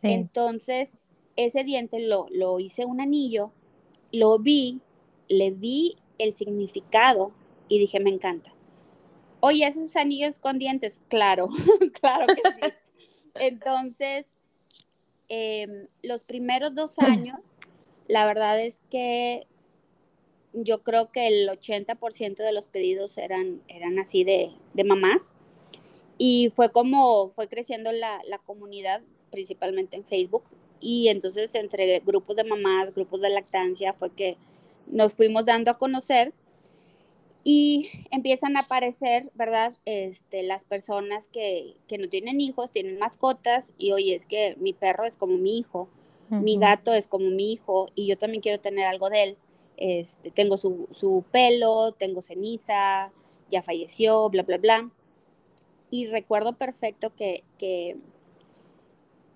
[0.03, 0.89] Entonces,
[1.37, 3.53] ese diente lo, lo hice un anillo,
[4.11, 4.81] lo vi,
[5.29, 7.33] le di el significado
[7.69, 8.53] y dije, me encanta.
[9.41, 11.49] Oye, esos anillos con dientes, claro,
[12.01, 12.73] claro que sí.
[13.35, 14.27] Entonces,
[15.29, 17.59] em, los primeros dos años,
[18.09, 19.47] la verdad es que
[20.53, 25.33] yo creo que el 80% de los pedidos eran, eran así de, de, mamás.
[26.19, 30.45] Y fue como fue creciendo la, la comunidad, principalmente en Facebook.
[30.81, 34.39] Y entonces entre grupos de mamás, grupos de lactancia, fue que
[34.87, 36.33] nos fuimos dando a conocer
[37.45, 39.75] y empiezan a aparecer, ¿verdad?
[39.85, 44.73] Este, las personas que, que, no tienen hijos, tienen mascotas y oye, es que mi
[44.73, 45.89] perro es como mi hijo,
[46.29, 49.39] mi gato es como mi hijo y yo también quiero tener algo de él.
[49.77, 53.13] Este, tengo su, su pelo, tengo ceniza,
[53.49, 54.91] ya falleció, bla, bla, bla.
[55.89, 57.97] Y recuerdo perfecto que, que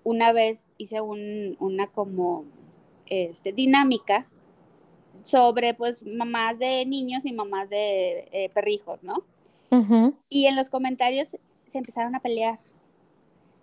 [0.03, 2.43] una vez hice un, una como
[3.05, 4.27] este, dinámica
[5.23, 9.23] sobre pues mamás de niños y mamás de eh, perrijos, ¿no?
[10.27, 12.59] Y en los comentarios se empezaron a pelear.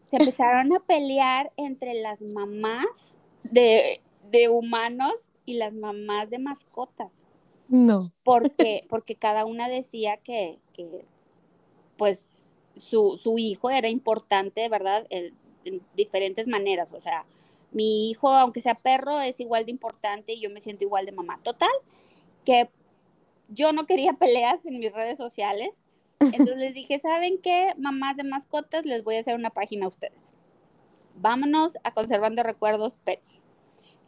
[0.04, 4.00] Se empezaron a pelear entre las mamás de,
[4.50, 5.12] humanos
[5.44, 7.12] y las mamás de mascotas.
[7.68, 8.00] No.
[8.24, 11.04] Porque, porque cada una decía que, que
[11.98, 15.06] pues su, su, hijo era importante, ¿verdad?
[15.10, 15.34] en
[15.94, 16.94] diferentes maneras.
[16.94, 17.26] O sea,
[17.70, 21.12] mi hijo, aunque sea perro, es igual de importante y yo me siento igual de
[21.12, 21.40] mamá.
[21.42, 21.70] Total,
[22.44, 22.70] que
[23.48, 25.70] yo no quería peleas en mis redes sociales.
[26.20, 27.74] Entonces les dije, ¿saben qué?
[27.78, 30.34] Mamás de mascotas, les voy a hacer una página a ustedes.
[31.16, 33.42] Vámonos a Conservando Recuerdos Pets.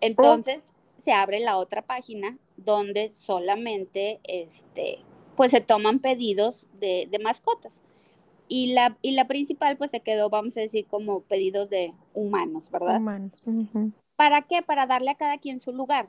[0.00, 0.62] Entonces
[1.02, 4.98] se abre la otra página donde solamente, este,
[5.36, 7.82] pues se toman pedidos de, de mascotas.
[8.52, 12.68] Y la, y la principal pues se quedó, vamos a decir, como pedidos de humanos,
[12.72, 12.96] ¿verdad?
[12.96, 13.32] Humanos.
[14.16, 14.60] ¿Para qué?
[14.60, 16.08] Para darle a cada quien su lugar.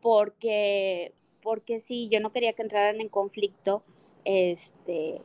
[0.00, 3.82] Porque, porque sí, yo no quería que entraran en conflicto,
[4.24, 5.20] este,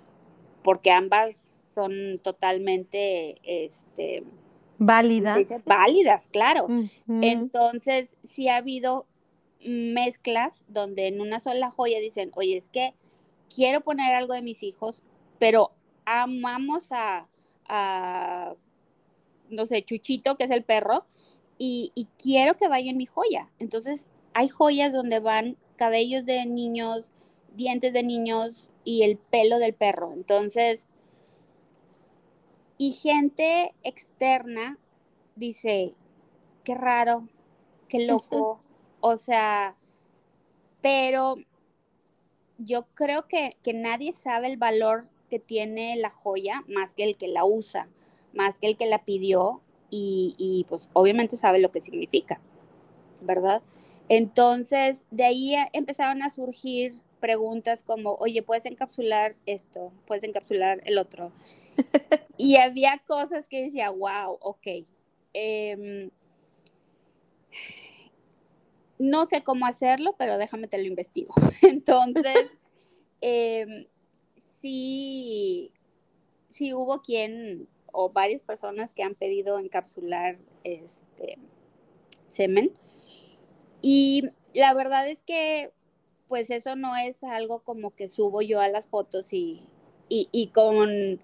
[0.61, 4.25] porque ambas son totalmente, este,
[4.77, 5.63] válidas.
[5.65, 6.67] Válidas, claro.
[7.07, 9.05] Entonces, sí ha habido
[9.65, 12.93] mezclas donde en una sola joya dicen, oye, es que
[13.53, 15.01] quiero poner algo de mis hijos,
[15.37, 15.71] pero
[16.09, 17.27] amamos a,
[19.49, 21.05] no sé, Chuchito, que es el perro,
[21.57, 23.49] y, quiero que vaya en mi joya.
[23.59, 27.11] Entonces, hay joyas donde van cabellos de niños,
[27.55, 30.13] dientes de niños y el pelo del perro.
[30.13, 30.87] Entonces,
[32.77, 34.79] y gente externa
[35.35, 35.93] dice,
[36.63, 37.27] qué raro,
[37.87, 38.61] qué loco,
[39.01, 39.75] o sea,
[40.81, 41.35] pero
[42.57, 47.17] yo creo que, que nadie sabe el valor que tiene la joya más que el
[47.17, 47.87] que la usa,
[48.33, 49.61] más que el que la pidió
[49.91, 52.39] y, pues obviamente sabe lo que significa,
[53.21, 53.63] ¿verdad?
[54.07, 59.91] Entonces, de ahí empezaron a surgir preguntas como, oye, ¿puedes encapsular esto?
[60.05, 61.31] ¿Puedes encapsular el otro?
[62.37, 64.67] y había cosas que decía, wow, ok.
[65.33, 66.09] Em,
[68.99, 71.33] no sé cómo hacerlo, pero déjame te lo investigo.
[71.61, 72.35] Entonces,
[73.21, 73.87] eh,
[74.61, 75.71] sí,
[76.49, 81.37] sí hubo quien o varias personas que han pedido encapsular este
[82.29, 82.71] semen.
[83.81, 85.71] Y la verdad es que
[86.27, 89.63] pues eso no es algo como que subo yo a las fotos y,
[90.09, 91.19] y, con,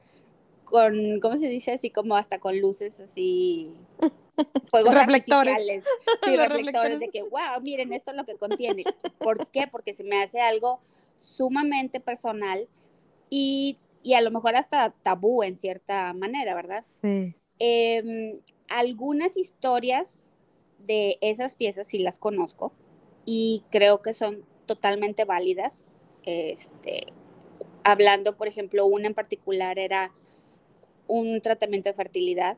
[0.63, 1.73] con, ¿cómo se dice?
[1.73, 3.71] Así como hasta con luces así,
[4.71, 5.55] fuegos reflectores.
[6.23, 8.83] Sí, reflectores de que, wow, miren, esto es lo que contiene.
[9.19, 9.67] ¿Por qué?
[9.67, 10.79] Porque se me hace algo
[11.19, 12.67] sumamente personal
[13.37, 16.85] y, a lo mejor hasta tabú en cierta manera, ¿verdad?
[17.01, 17.35] Sí.
[17.59, 20.25] Em, algunas historias
[20.79, 22.71] de esas piezas sí las conozco
[23.25, 25.83] y creo que son totalmente válidas.
[26.23, 27.07] Este,
[27.83, 30.11] hablando, por ejemplo, una en particular era
[31.07, 32.57] un tratamiento de fertilidad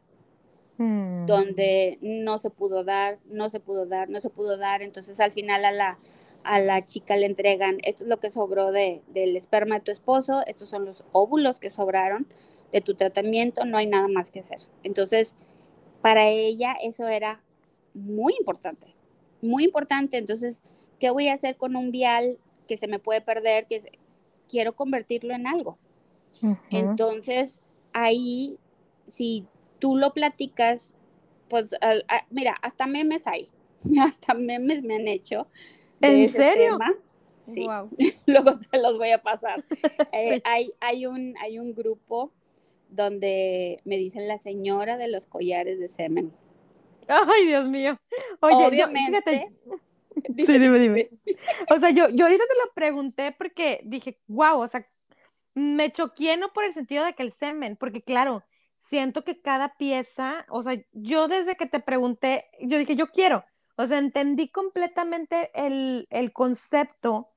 [0.77, 1.25] mm.
[1.25, 4.81] donde no se pudo dar, no se pudo dar, no se pudo dar.
[4.81, 5.97] Entonces al final a la,
[6.43, 9.91] a la chica le entregan, esto es lo que sobró de, del esperma de tu
[9.91, 12.27] esposo, estos son los óvulos que sobraron
[12.71, 14.59] de tu tratamiento, no hay nada más que hacer.
[14.83, 15.35] Entonces,
[16.01, 17.43] para ella eso era
[17.93, 18.95] muy importante,
[19.41, 20.17] muy importante.
[20.17, 20.61] Entonces,
[20.99, 23.67] ¿qué voy a hacer con un vial que se me puede perder?
[23.67, 23.81] Que
[24.47, 25.77] quiero convertirlo en algo.
[26.69, 27.61] Entonces,
[27.93, 28.57] ahí,
[29.07, 29.45] si
[29.79, 30.95] tú lo platicas,
[31.49, 31.73] pues,
[32.29, 33.47] mira, hasta memes hay,
[34.01, 35.47] hasta memes me han hecho
[36.01, 36.77] ¿En serio?
[37.45, 37.65] Sí,
[38.25, 39.63] luego te los voy a pasar.
[40.13, 42.31] Eh, hay, hay, un, hay un grupo
[42.89, 46.33] donde me dicen la señora de los collares de semen.
[47.07, 47.99] Ay, Dios mío.
[48.39, 49.51] Oye, fíjate.
[50.45, 51.09] sí, dime, dime.
[51.69, 54.87] O sea, yo, yo ahorita te lo pregunté porque dije, wow, o sea,
[55.53, 58.43] me choqué no por el sentido de que el semen, porque claro,
[58.77, 63.43] siento que cada pieza, o sea, yo desde que te pregunté, yo dije, yo quiero,
[63.77, 67.29] o sea, entendí completamente el, concepto,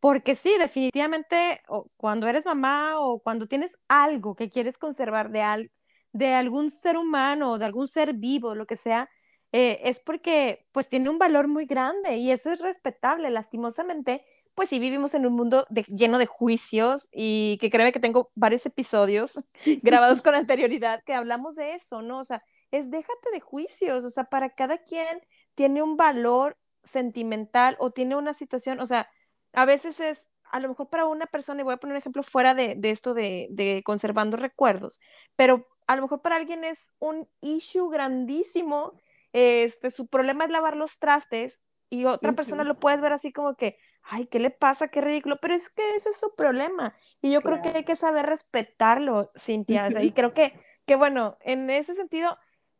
[0.00, 1.60] porque sí, definitivamente
[1.96, 5.70] cuando eres mamá o cuando tienes algo que quieres conservar de,
[6.12, 9.10] de algún ser humano o de algún ser vivo, lo que sea,
[9.52, 13.30] eh, es porque pues tiene un valor muy grande y eso es respetable.
[13.30, 14.22] Lastimosamente,
[14.54, 18.66] pues sí vivimos en un mundo lleno de juicios y que créeme que tengo varios
[18.66, 19.38] episodios
[19.82, 22.18] grabados con anterioridad que hablamos de eso, ¿no?
[22.20, 25.20] O sea, es déjate de juicios, o sea, para cada quien
[25.58, 29.10] tiene un valor sentimental o tiene una situación, o sea,
[29.52, 32.22] a veces es, a lo mejor para una persona, y voy a poner un ejemplo
[32.22, 35.00] fuera de, esto de, conservando recuerdos,
[35.34, 38.92] pero a lo mejor para alguien es un issue grandísimo,
[39.32, 43.56] este, su problema es lavar los trastes y otra persona lo puedes ver así como
[43.56, 44.86] que, ay, ¿qué le pasa?
[44.86, 47.96] Qué ridículo, pero es que ese es su problema y yo creo que hay que
[47.96, 50.52] saber respetarlo, Cintia, y creo que,
[50.86, 52.38] que bueno, en ese sentido,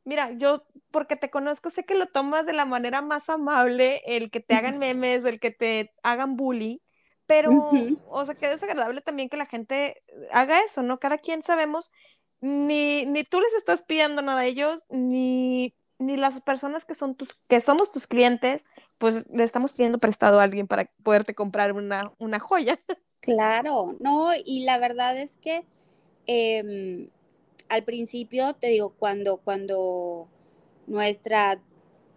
[0.09, 4.31] mira, yo porque te conozco, sé que lo tomas de la manera más amable, el
[4.31, 6.83] que te hagan memes, el que te hagan bully,
[7.27, 7.53] pero,
[8.09, 10.99] o sea, que es desagradable también que la gente haga eso, ¿no?
[10.99, 11.90] Cada quien sabemos,
[12.40, 17.14] ni, ni tú les estás pidiendo nada a ellos, ni, ni las personas que son
[17.14, 18.64] tus, que somos tus clientes,
[18.97, 22.81] pues le estamos pidiendo prestado a alguien para poderte comprar una, una joya.
[23.21, 25.66] Claro, no, y la verdad es que
[26.27, 27.09] em,
[27.69, 30.29] al principio, te digo, cuando, cuando
[30.87, 31.61] nuestra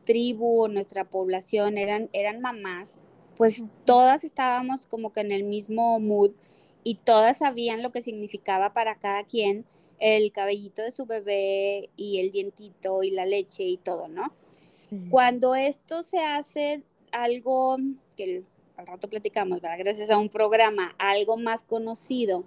[0.06, 2.98] tribu, nuestra población eran, eran mamás,
[3.38, 6.32] pues todas estábamos como que en el mismo mood
[6.84, 9.66] y todas sabían lo que significaba para cada quien
[10.00, 14.34] el cabellito de su bebé y el dientito y la leche y todo, ¿no?
[15.12, 17.78] Cuando esto se hace algo
[18.18, 18.44] que
[18.78, 19.78] al rato platicamos, ¿verdad?
[19.78, 22.46] Gracias a un programa, algo más conocido,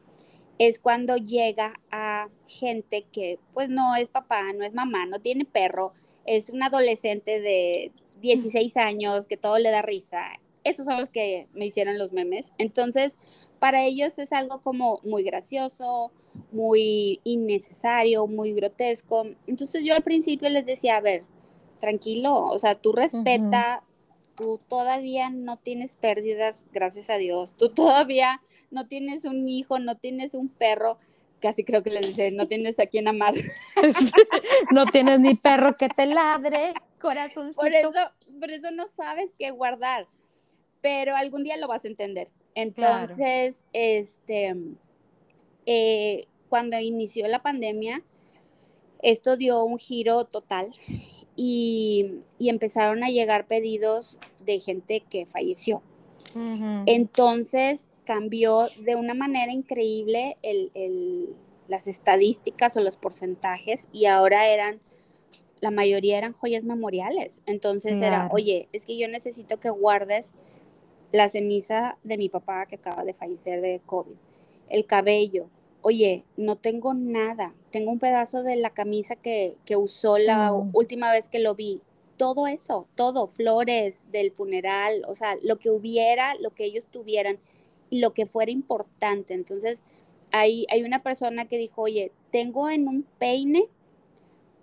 [0.58, 5.44] es cuando llega a gente que pues no es papá, no es mamá, no tiene
[5.44, 5.92] perro,
[6.26, 10.22] es un adolescente de 16 años que todo le da risa.
[10.62, 12.52] Esos son los que me hicieron los memes.
[12.56, 13.14] Entonces,
[13.58, 16.10] para ellos es algo como muy gracioso,
[16.52, 19.26] muy innecesario, muy grotesco.
[19.46, 21.24] Entonces yo al principio les decía, a ver,
[21.80, 23.82] tranquilo, o sea, tú respeta,
[24.36, 29.96] tú todavía no tienes pérdidas, gracias a Dios, tú todavía no tienes un hijo, no
[29.96, 30.98] tienes un perro,
[31.40, 33.34] casi creo que les dice, no tienes a quien amar.
[34.72, 37.60] no tienes ni perro que te ladre, corazoncito.
[37.60, 37.90] Por eso,
[38.40, 40.08] por eso no sabes qué guardar,
[40.80, 42.28] pero algún día lo vas a entender.
[42.54, 44.54] Entonces, este,
[45.66, 48.02] eh, cuando inició la pandemia,
[49.02, 50.70] esto dio un giro total
[51.36, 55.82] y, empezaron a llegar pedidos de gente que falleció.
[56.86, 61.34] Entonces, cambió de una manera increíble el,
[61.68, 64.80] las estadísticas o los porcentajes y ahora eran,
[65.60, 67.42] la mayoría eran joyas memoriales.
[67.46, 70.34] Entonces era, oye, es que yo necesito que guardes
[71.12, 74.16] la ceniza de mi papá que acaba de fallecer de COVID,
[74.68, 75.48] el cabello.
[75.80, 81.26] Oye, no tengo nada, tengo un pedazo de la camisa que, usó la última vez
[81.26, 81.82] que lo vi.
[82.16, 87.40] Todo eso, todo, flores del funeral, o sea, lo que hubiera, lo que ellos tuvieran
[87.90, 89.34] lo que fuera importante.
[89.34, 89.82] Entonces,
[90.30, 93.66] hay, hay una persona que dijo, oye, tengo en un peine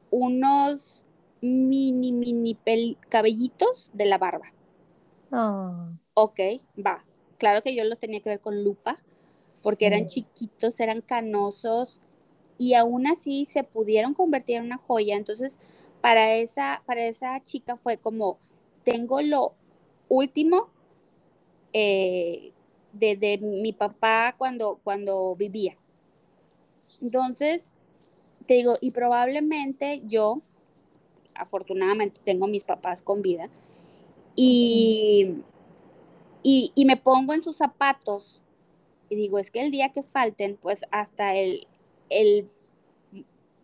[0.09, 1.05] unos
[1.41, 2.57] mini, mini
[3.09, 4.53] cabellitos de la barba.
[5.33, 5.91] Ah.
[6.13, 6.39] Ok,
[6.77, 7.03] va.
[7.37, 9.01] Claro que yo los tenía que ver con lupa,
[9.65, 11.99] porque eran chiquitos, eran canosos,
[12.61, 15.15] y aún así se pudieron convertir en una joya.
[15.17, 15.57] Entonces,
[15.99, 18.37] para esa, para esa chica fue como,
[18.83, 19.55] tengo lo
[20.09, 20.69] último
[21.73, 22.51] eh,
[22.93, 25.75] de, mi papá cuando, cuando vivía.
[27.01, 27.71] Entonces,
[28.45, 30.39] te digo, y probablemente yo,
[31.33, 33.49] afortunadamente tengo mis papás con vida,
[34.35, 35.37] y
[36.43, 38.39] Y, me pongo en sus zapatos
[39.09, 41.67] y digo, es que el día que falten, pues hasta el,
[42.11, 42.49] el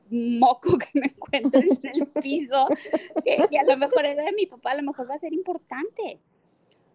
[0.09, 2.67] moco que me encuentro en el piso,
[3.23, 6.19] que, a lo mejor era de mi papá, a lo mejor va a ser importante.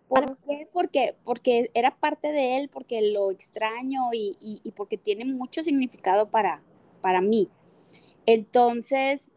[0.08, 0.68] ¿Por qué?
[0.72, 6.30] Porque, porque era parte de él, porque lo extraño y, y, porque tiene mucho significado
[6.30, 6.62] para,
[7.00, 7.48] para mí.
[8.26, 9.30] Entonces,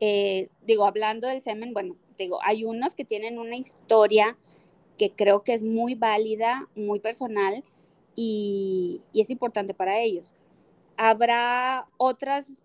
[0.00, 4.38] eh, digo, hablando del semen, bueno, digo, hay unos que tienen una historia
[4.96, 7.62] que creo que es muy válida, muy personal
[8.14, 10.34] y, y es importante para ellos.
[10.96, 12.62] Habrá otras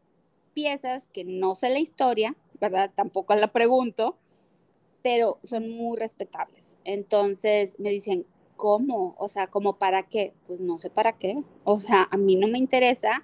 [0.53, 2.91] piezas que no sé la historia, ¿verdad?
[2.95, 4.17] Tampoco la pregunto,
[5.01, 6.77] pero son muy respetables.
[6.83, 8.25] Entonces me dicen,
[8.55, 9.15] ¿cómo?
[9.17, 10.33] O sea, ¿cómo para qué?
[10.47, 11.43] Pues no sé para qué.
[11.63, 13.23] O sea, a mí no me interesa.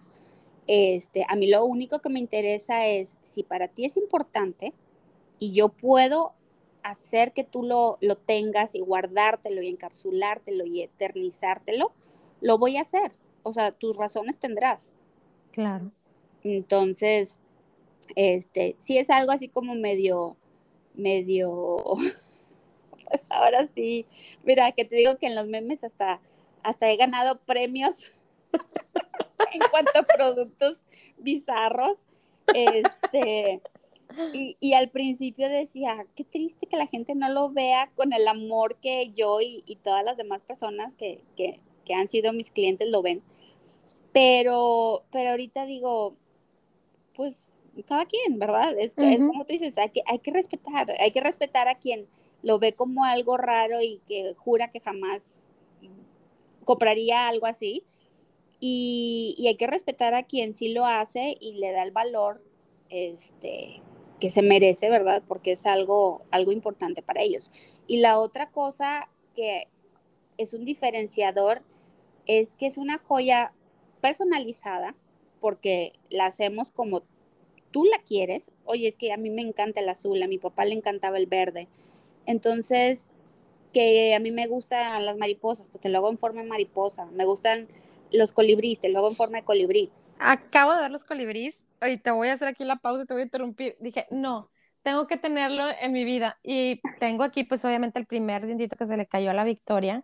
[0.68, 4.74] Este, a mí lo único que me interesa es si para ti es importante
[5.40, 6.34] y yo puedo
[6.84, 11.92] hacer que tú lo, lo tengas y guardártelo y encapsulártelo y eternizártelo,
[12.42, 13.14] lo voy a hacer.
[13.44, 14.92] O sea, tus razones tendrás.
[15.52, 15.92] Claro.
[16.44, 17.40] Entonces,
[18.16, 20.36] este, sí es algo así como medio,
[20.94, 21.84] medio,
[23.10, 24.06] pues ahora sí,
[24.44, 26.20] mira, que te digo que en los memes hasta,
[26.64, 28.14] hasta he ganado premios
[29.54, 30.78] en cuanto a productos
[31.18, 31.98] bizarros.
[32.54, 33.62] Este,
[34.34, 38.76] y, al principio decía, qué triste que la gente no lo vea con el amor
[38.82, 43.02] que yo y, todas las demás personas que, que, que, han sido mis clientes lo
[43.02, 43.22] ven.
[44.12, 46.16] Pero, pero ahorita digo,
[47.16, 47.52] pues
[47.88, 48.78] cada quien, ¿verdad?
[48.78, 52.08] Es, como tú dices, hay que, hay que respetar, hay que respetar a quien
[52.44, 55.50] lo ve como algo raro y que jura que jamás
[56.66, 57.84] compraría algo así.
[58.60, 62.42] Y, y, hay que respetar a quien sí lo hace y le da el valor
[62.90, 63.82] este,
[64.20, 65.22] que se merece, ¿verdad?
[65.28, 67.52] Porque es algo, algo importante para ellos.
[67.88, 69.68] Y la otra cosa que
[70.38, 71.62] es un diferenciador
[72.26, 73.54] es que es una joya
[74.02, 74.96] personalizada
[75.40, 77.04] porque la hacemos como
[77.72, 78.52] tú la quieres.
[78.66, 81.26] Oye, es que a mí me encanta el azul, a mi papá le encantaba el
[81.26, 81.68] verde.
[82.26, 83.12] Entonces,
[83.74, 87.06] que a mí me gustan las mariposas, pues te lo hago en forma de mariposa.
[87.08, 87.68] Me gustan
[88.12, 89.92] los colibríes, te lo hago en forma de colibrí.
[90.20, 91.68] Acabo de ver los colibríes.
[91.82, 93.76] Ahorita voy a hacer aquí la pausa, te voy a interrumpir.
[93.80, 94.50] Dije, no,
[94.84, 96.38] tengo que tenerlo en mi vida.
[96.44, 100.04] Y tengo aquí, pues, obviamente, el primer dientito que se le cayó a la Victoria.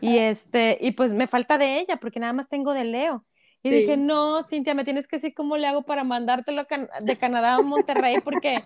[0.00, 3.24] Y este, y pues me falta de ella, porque nada más tengo de Leo.
[3.62, 6.66] Y dije, no, Cintia, me tienes que decir cómo le hago para mandártelo
[7.00, 8.62] de Canadá a Monterrey, porque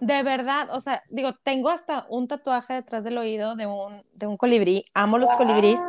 [0.00, 4.26] de verdad, o sea, digo, tengo hasta un tatuaje detrás del oído de un, de
[4.28, 5.80] un colibrí, amo los colibríes,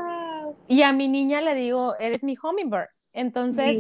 [0.68, 2.88] y a mi niña le digo, eres mi hummingbird.
[3.16, 3.78] Entonces,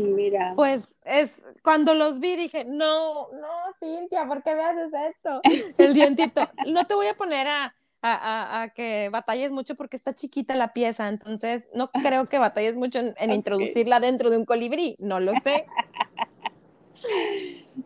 [0.56, 3.50] pues es cuando los vi dije, no, no,
[3.82, 5.42] Cintia, ¿por qué me haces esto?
[5.78, 6.50] El dientito.
[6.68, 11.10] No te voy a poner a, a, que batalles mucho porque está chiquita la pieza,
[11.10, 15.66] entonces no creo que batalles mucho en, introducirla dentro de un colibrí, no lo sé.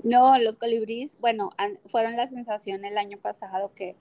[0.03, 1.49] No, los colibríes, bueno,
[1.87, 3.97] fueron la sensación el año pasado que,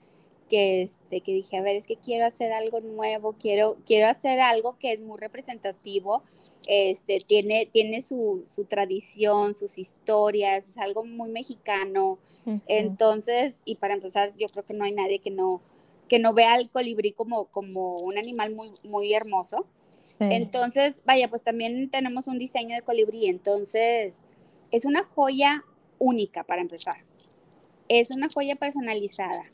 [0.49, 4.41] que, este, que dije, a ver, es que quiero hacer algo nuevo, quiero, quiero hacer
[4.41, 6.23] algo que es muy representativo,
[6.67, 12.19] este, tiene, tiene su, su tradición, sus historias, es algo muy mexicano.
[12.67, 15.61] Entonces, y para empezar, yo creo que no hay nadie que no,
[16.09, 19.65] que no vea al colibrí como, como un animal muy, muy hermoso.
[20.19, 24.23] Entonces, vaya, pues también tenemos un diseño de colibrí, entonces
[24.71, 25.63] es una joya
[25.97, 26.95] única para empezar.
[27.87, 29.51] Es una joya personalizada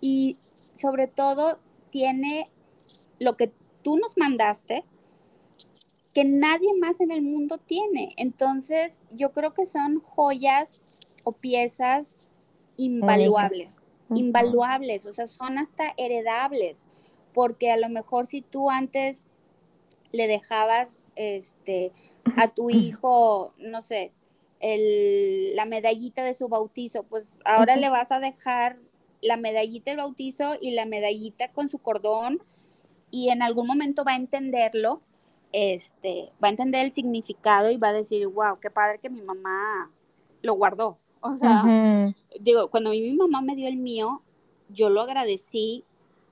[0.00, 0.36] y
[0.74, 1.58] sobre todo
[1.90, 2.46] tiene
[3.18, 4.84] lo que tú nos mandaste
[6.14, 8.14] que nadie más en el mundo tiene.
[8.16, 10.84] Entonces, yo creo que son joyas
[11.24, 12.28] o piezas
[12.76, 16.84] invaluables invaluables, o sea, son hasta heredables,
[17.32, 19.26] porque a lo mejor si tú antes
[20.10, 21.92] le dejabas este,
[22.36, 24.12] a tu hijo, no sé,
[24.58, 28.78] el, la medallita de su bautizo, pues ahora le vas a dejar
[29.22, 32.42] la medallita del bautizo y la medallita con su cordón
[33.10, 35.02] y en algún momento va a entenderlo,
[35.52, 39.22] este, va a entender el significado y va a decir, wow, qué padre que mi
[39.22, 39.90] mamá
[40.42, 40.98] lo guardó.
[41.20, 44.22] O sea, digo, cuando mi mamá me dio el mío,
[44.68, 45.84] yo lo agradecí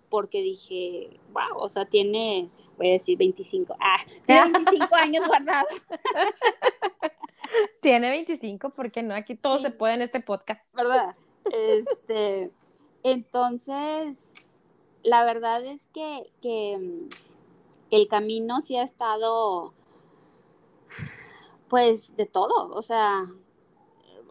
[0.08, 5.66] porque dije, wow, o sea, tiene, voy a decir 25, ah, tiene 25 años guardado.
[7.82, 10.72] tiene 25, porque no, aquí todo se puede en este podcast.
[10.74, 11.14] ¿Verdad?
[11.52, 12.50] Este,
[13.02, 14.16] entonces,
[15.02, 17.08] la verdad es que, que mm,
[17.90, 19.72] el camino sí ha estado,
[21.68, 23.26] pues, de todo, o sea,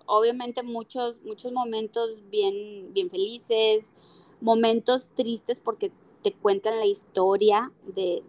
[0.07, 3.93] obviamente muchos, muchos momentos bien, bien felices,
[4.41, 5.91] momentos tristes porque
[6.23, 8.23] te cuentan la historia de,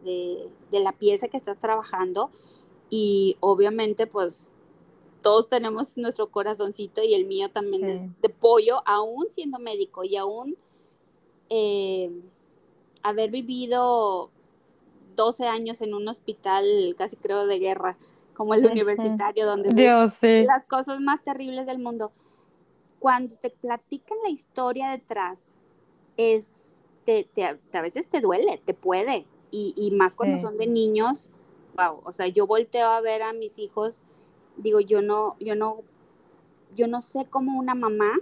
[0.70, 2.30] de, la pieza que estás trabajando
[2.90, 4.46] y obviamente pues
[5.28, 10.16] todos tenemos nuestro corazoncito y el mío también es de pollo, aún siendo médico y
[10.16, 10.56] aún
[11.50, 12.10] eh,
[13.02, 14.30] haber vivido
[15.16, 16.64] 12 años en un hospital,
[16.96, 17.98] casi creo de guerra,
[18.32, 22.10] como el universitario, donde Dios, las cosas más terribles del mundo.
[22.98, 25.52] Cuando te platican la historia detrás,
[26.16, 31.28] es, te, a veces te duele, te puede, y, y más cuando son de niños,
[31.76, 34.00] wow, o sea, yo volteo a ver a mis hijos,
[34.58, 35.82] digo, yo no, yo no,
[36.74, 38.12] yo no sé cómo una mamá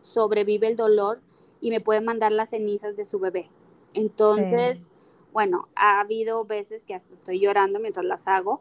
[0.00, 1.20] sobrevive el dolor
[1.60, 3.50] y me puede mandar las cenizas de su bebé.
[3.94, 4.90] Entonces,
[5.32, 8.60] bueno, ha habido veces que hasta estoy llorando mientras las hago,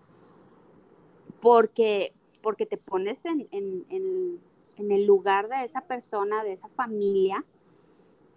[1.42, 7.46] porque, porque te pones en, en, en, el lugar de esa persona, de esa familia,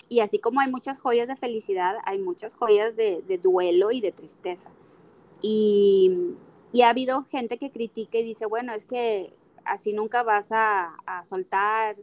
[0.09, 4.01] y así como hay muchas joyas de felicidad, hay muchas joyas de, de duelo y
[4.01, 4.71] de tristeza.
[5.41, 6.35] Y,
[6.73, 10.97] y, ha habido gente que critica y dice, bueno, es que así nunca vas a,
[11.07, 11.97] a soltar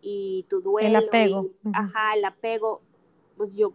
[0.00, 0.98] y tu duelo.
[0.98, 1.50] El apego.
[1.72, 2.82] Ajá, el apego.
[3.36, 3.72] Pues yo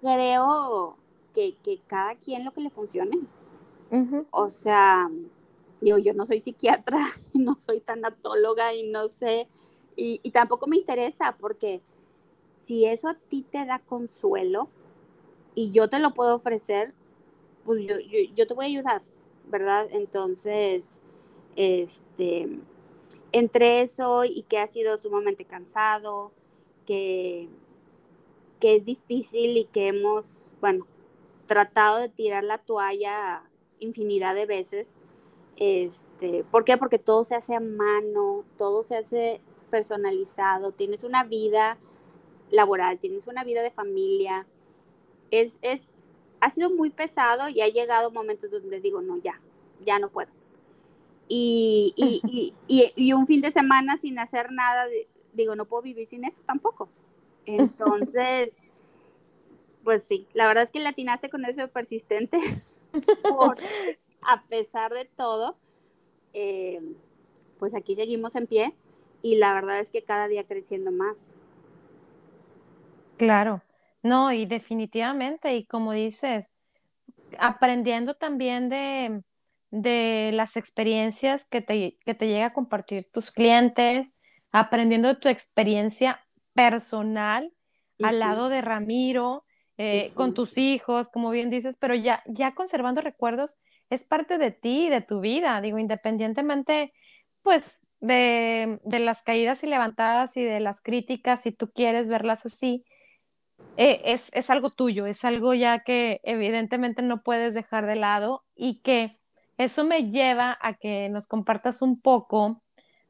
[0.00, 0.96] creo
[1.34, 3.18] que, que, cada quien lo que le funcione.
[4.30, 5.08] O sea,
[5.80, 6.98] digo, yo no soy psiquiatra,
[7.34, 9.48] no soy tanatóloga y no sé,
[9.94, 11.82] y, y, tampoco me interesa porque
[12.54, 14.68] si eso a ti te da consuelo
[15.54, 16.92] y yo te lo puedo ofrecer,
[17.64, 19.02] pues yo, yo, yo te voy a ayudar,
[19.46, 19.88] ¿verdad?
[19.90, 21.00] Entonces,
[21.56, 22.60] este,
[23.32, 26.32] entre eso y que ha sido sumamente cansado,
[26.86, 27.48] que,
[28.60, 30.86] que es difícil y que hemos, bueno,
[31.46, 33.42] tratado de tirar la toalla
[33.78, 34.96] infinidad de veces.
[35.56, 36.76] Este, ¿Por qué?
[36.76, 39.40] Porque todo se hace a mano, todo se hace
[39.70, 41.78] personalizado, tienes una vida
[42.50, 44.46] laboral, tienes una vida de familia.
[45.30, 46.05] Es, es,
[46.40, 49.40] ha sido muy pesado y ha llegado momentos donde digo, no, ya,
[49.80, 50.30] ya no puedo.
[51.28, 54.86] Y, y, y, y, un fin de semana sin hacer nada,
[55.32, 56.88] digo, no puedo vivir sin esto tampoco.
[57.46, 58.52] Entonces,
[59.84, 62.38] pues sí, la verdad es que latinaste con eso persistente,
[64.26, 65.56] a pesar de todo,
[66.32, 66.80] eh,
[67.58, 68.74] pues aquí seguimos en pie
[69.22, 71.28] y la verdad es que cada día creciendo más.
[73.16, 73.62] Claro,
[74.06, 76.50] no, y definitivamente, y como dices,
[77.38, 79.22] aprendiendo también de,
[79.70, 84.14] de las experiencias que te, que te llega a compartir tus clientes,
[84.52, 86.20] aprendiendo de tu experiencia
[86.54, 87.52] personal
[88.02, 89.44] al lado de Ramiro,
[89.78, 93.58] eh, con tus hijos, como bien dices, pero ya, ya conservando recuerdos
[93.90, 96.92] es parte de ti, de tu vida, digo, independientemente,
[97.42, 102.46] pues, de, de las caídas y levantadas y de las críticas, si tú quieres verlas
[102.46, 102.84] así,
[103.76, 108.44] eh, es, es algo tuyo, es algo ya que evidentemente no puedes dejar de lado
[108.54, 109.10] y que
[109.58, 112.62] eso me lleva a que nos compartas un poco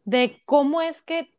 [0.04, 1.32] de cómo es que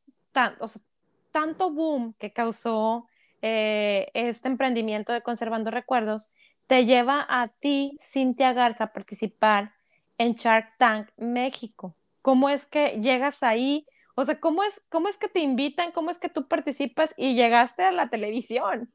[1.32, 3.08] tanto boom que causó
[3.41, 6.30] eh, este emprendimiento de Conservando Recuerdos
[6.68, 9.74] te lleva a ti, Cintia Garza, a participar
[10.18, 11.95] en Shark Tank México.
[12.22, 13.88] ¿Cómo es que llegas ahí?
[14.16, 15.91] O sea, ¿cómo es, cómo es que te invitan?
[15.91, 18.91] ¿Cómo es que tú participas y llegaste a la televisión?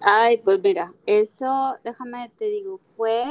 [0.00, 3.24] Ay, pues mira, eso, déjame te digo, fue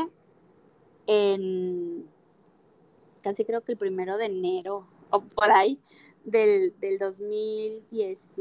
[1.07, 2.05] en
[3.21, 4.79] casi creo que el primero de enero
[5.09, 5.79] o por ahí
[6.23, 8.33] del, del 2010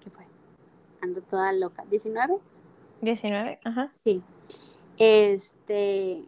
[0.00, 0.26] ¿qué fue?
[1.00, 1.84] Ando toda loca.
[1.90, 2.40] ¿19?
[3.00, 3.92] 19, ajá.
[4.04, 4.22] Sí.
[4.98, 6.24] Este,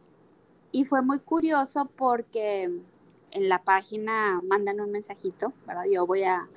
[0.73, 2.65] y fue muy curioso porque
[3.31, 5.85] en la página mandan un mensajito, ¿verdad?
[5.91, 6.49] Yo voy a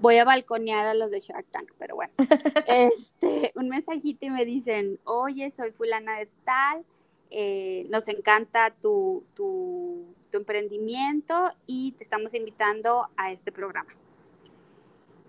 [0.00, 2.12] voy a balconear a los de Shark Tank, pero bueno.
[2.66, 6.84] este, un mensajito y me dicen, "Oye, soy fulana de tal,
[7.30, 13.90] eh, nos encanta tu, tu, emprendimiento y te estamos invitando a este programa.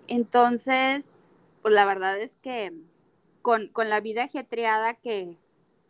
[0.07, 2.71] Entonces, pues la verdad es que
[3.41, 5.37] con, con la vida ajetreada que,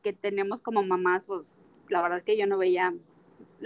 [0.02, 1.42] que, tenemos como mamás, pues
[1.90, 2.94] la verdad es que yo no veía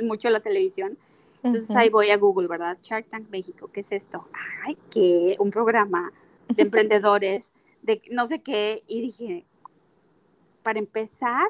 [0.02, 0.98] mucho la televisión.
[1.46, 2.78] Entonces ahí voy a Google, ¿verdad?
[2.82, 4.28] Shark Tank México, ¿qué es esto?
[4.64, 6.12] Ay, que un programa
[6.48, 7.46] de emprendedores,
[7.82, 9.46] de no sé qué, y dije,
[10.64, 11.46] para empezar,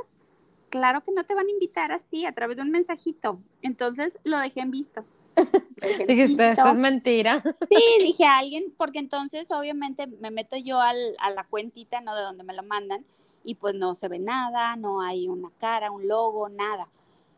[0.69, 3.39] claro que no te van a invitar así a través de un mensajito.
[3.61, 5.05] Entonces lo dejé en visto.
[6.07, 7.41] Dijiste, esto es mentira.
[7.69, 12.15] Sí, dije a alguien, porque entonces obviamente me meto yo al, a la cuentita, ¿no?
[12.15, 13.05] De donde me lo mandan,
[13.45, 16.89] y pues no se ve nada, no hay una cara, un logo, nada.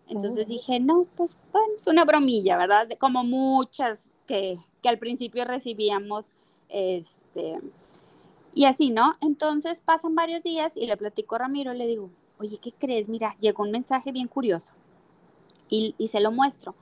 [0.10, 0.50] Entonces oh.
[0.50, 2.88] dije, no, pues bueno, es una bromilla, ¿verdad?
[3.00, 6.32] Como muchas que, que al principio recibíamos,
[6.70, 7.60] este,
[8.54, 9.14] Y así, ¿no?
[9.22, 13.10] Entonces pasan varios días y le platico a Ramiro, le digo, oye, ¿qué crees?
[13.10, 14.74] Mira, llegó un mensaje bien curioso
[15.70, 16.76] y, y se lo muestro.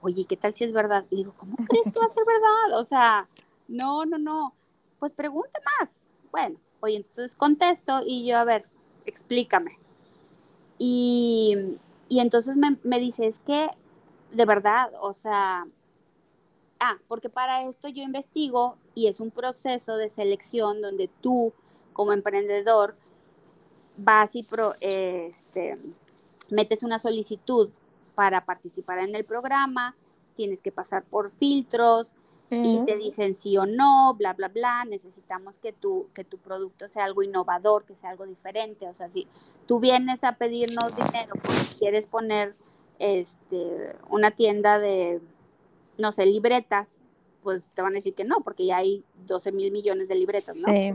[0.00, 1.06] Oye, ¿qué tal si es verdad?
[1.10, 2.78] Y digo, ¿cómo crees que va a ser verdad?
[2.78, 3.28] O sea,
[3.68, 4.54] no, no, no.
[4.98, 6.00] Pues pregunta más.
[6.30, 8.68] Bueno, oye, entonces contesto y yo, a ver,
[9.06, 9.78] explícame.
[10.78, 11.56] Y,
[12.08, 13.68] y entonces me, me dice, es que
[14.32, 15.66] de verdad, o sea,
[16.80, 21.52] ah, porque para esto yo investigo y es un proceso de selección donde tú
[21.92, 22.94] como emprendedor
[23.96, 25.78] vas y pro, este,
[26.50, 27.70] metes una solicitud
[28.14, 29.96] para participar en el programa,
[30.34, 32.08] tienes que pasar por filtros
[32.62, 36.88] y te dicen sí o no, bla, bla, bla, necesitamos que tu, que tu producto
[36.88, 39.26] sea algo innovador, que sea algo diferente, o sea, si
[39.66, 42.54] tú vienes a pedirnos dinero porque quieres poner
[42.98, 45.20] este, una tienda de,
[45.98, 47.00] no sé, libretas,
[47.42, 50.56] pues te van a decir que no, porque ya hay 12 mil millones de libretas,
[50.58, 50.72] ¿no?
[50.72, 50.92] Sí.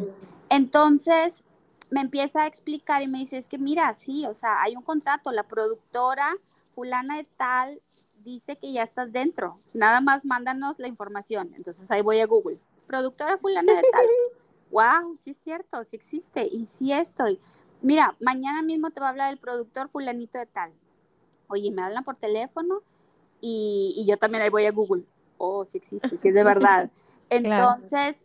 [0.49, 1.43] Entonces,
[1.91, 4.83] me empieza a explicar y me dice, es que mira, sí, o sea, hay un
[4.83, 6.35] contrato, la productora
[6.73, 7.81] fulana de tal
[8.23, 11.49] dice que ya estás dentro, nada más mándanos la información.
[11.55, 12.57] Entonces ahí voy a Google,
[12.87, 14.05] productora fulana de tal.
[14.71, 17.39] wow, sí es cierto, sí existe y sí estoy.
[17.81, 20.73] Mira, mañana mismo te va a hablar el productor fulanito de tal.
[21.47, 22.81] Oye, me hablan por teléfono
[23.41, 25.05] y, y yo también ahí voy a Google.
[25.37, 26.91] Oh, sí existe, sí es de verdad.
[27.29, 28.17] Entonces,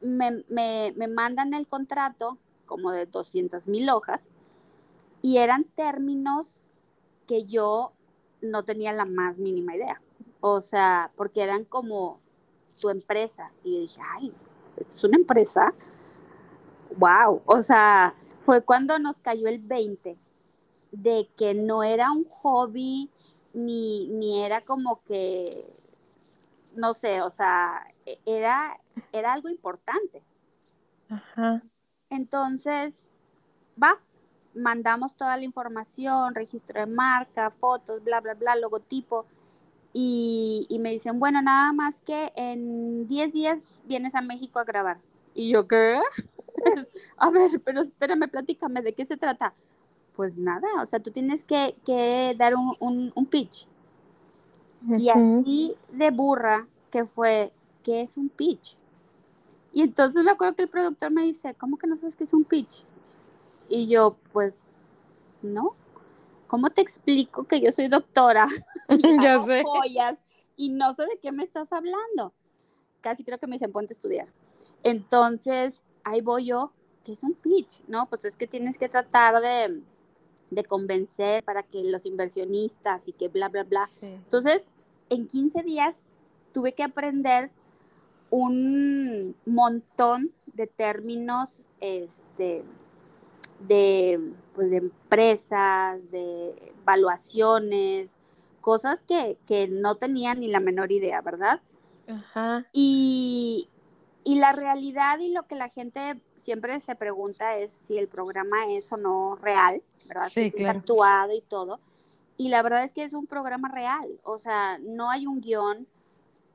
[0.00, 4.28] me, me, me mandan el contrato como de 200 mil hojas
[5.20, 6.64] y eran términos
[7.26, 7.92] que yo
[8.42, 10.00] no tenía la más mínima idea.
[10.40, 12.18] O sea, porque eran como
[12.74, 13.52] su empresa.
[13.64, 14.34] Y yo dije, ay,
[14.76, 15.72] ¿esto es una empresa?
[16.96, 17.42] Wow.
[17.46, 18.14] O sea,
[18.44, 20.18] fue cuando nos cayó el 20
[20.90, 23.08] de que no era un hobby
[23.54, 25.66] ni, ni era como que,
[26.74, 28.76] no sé, o sea, e, era,
[29.12, 30.22] era algo importante.
[31.08, 31.62] Ajá.
[32.10, 33.10] Entonces,
[33.82, 33.98] va,
[34.54, 39.26] mandamos toda la información, registro de marca, fotos, bla, bla, bla, logotipo.
[39.94, 44.98] Y, me dicen, bueno, nada más que en 10 días vienes a México a grabar.
[45.34, 46.00] Y yo, ¿qué?
[47.18, 49.54] a ver, pero espérame, platícame, ¿de qué se trata?
[50.14, 53.68] Pues nada, o sea, tú tienes que, dar un, pitch.
[54.98, 58.78] Y así de burra que fue, ¿qué es un pitch?
[59.72, 62.34] Y entonces me acuerdo que el productor me dice, ¿cómo que no sabes qué es
[62.34, 62.86] un pitch?
[63.72, 65.74] Y yo, pues, no.
[66.46, 68.46] ¿Cómo te explico que yo soy doctora?
[69.22, 69.62] ya sé.
[69.62, 70.18] Joyas
[70.58, 72.34] y no sé de qué me estás hablando.
[73.00, 74.28] Casi creo que me dicen, ponte a estudiar.
[74.82, 76.70] Entonces, ahí voy yo,
[77.02, 77.82] ¿qué es un pitch?
[77.88, 79.80] No, pues es que tienes que tratar de,
[80.50, 83.88] de convencer para que los inversionistas y que bla, bla, bla.
[84.02, 84.68] Entonces,
[85.08, 85.96] en 15 días
[86.52, 87.50] tuve que aprender
[88.28, 92.64] un montón de términos este,
[93.66, 94.20] de,
[94.54, 98.18] pues, de empresas, de evaluaciones,
[98.60, 101.60] cosas que, no tenía ni la menor idea, ¿verdad?
[102.08, 102.66] Ajá.
[102.72, 103.68] Y,
[104.24, 108.92] la realidad y lo que la gente siempre se pregunta es si el programa es
[108.92, 110.28] o no real, ¿verdad?
[110.28, 110.78] Sí, si claro.
[110.78, 111.80] actuado y todo.
[112.38, 115.86] Y la verdad es que es un programa real, o sea, no hay un guion,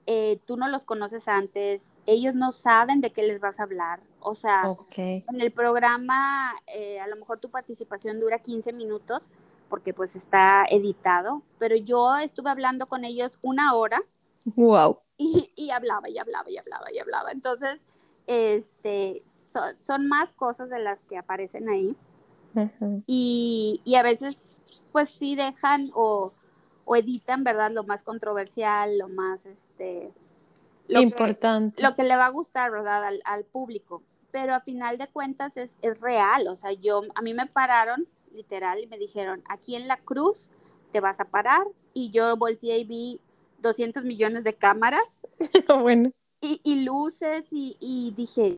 [0.05, 3.99] eh, tú no los conoces antes, ellos no saben de qué les vas a hablar.
[4.27, 4.63] O sea,
[4.95, 9.23] en el programa eh, a lo mejor tu participación dura 15 minutos
[9.69, 14.01] porque pues está editado, pero yo estuve hablando con ellos una hora.
[14.45, 14.99] Wow.
[15.17, 17.31] Y, y hablaba y hablaba y hablaba y hablaba.
[17.31, 17.81] Entonces,
[18.27, 19.23] este,
[19.79, 21.95] son más cosas de las que aparecen ahí.
[23.05, 24.61] y, y a veces
[24.91, 26.27] pues sí dejan o
[26.87, 27.69] o editan, ¿verdad?
[27.71, 30.11] Lo más controversial, lo más, este...
[30.87, 31.75] Lo Importante.
[31.75, 33.03] Que, lo que le va a gustar, ¿verdad?
[33.25, 34.03] Al, público.
[34.37, 38.07] Pero a final de cuentas es, es real, o sea, yo, a mí me pararon,
[38.31, 40.51] literal, y me dijeron, aquí en la cruz
[40.91, 41.65] te vas a parar,
[41.95, 43.19] y yo volteé y vi
[43.63, 45.01] 200 millones de cámaras.
[45.81, 46.11] bueno.
[46.39, 48.57] Y, y luces, y, y dije,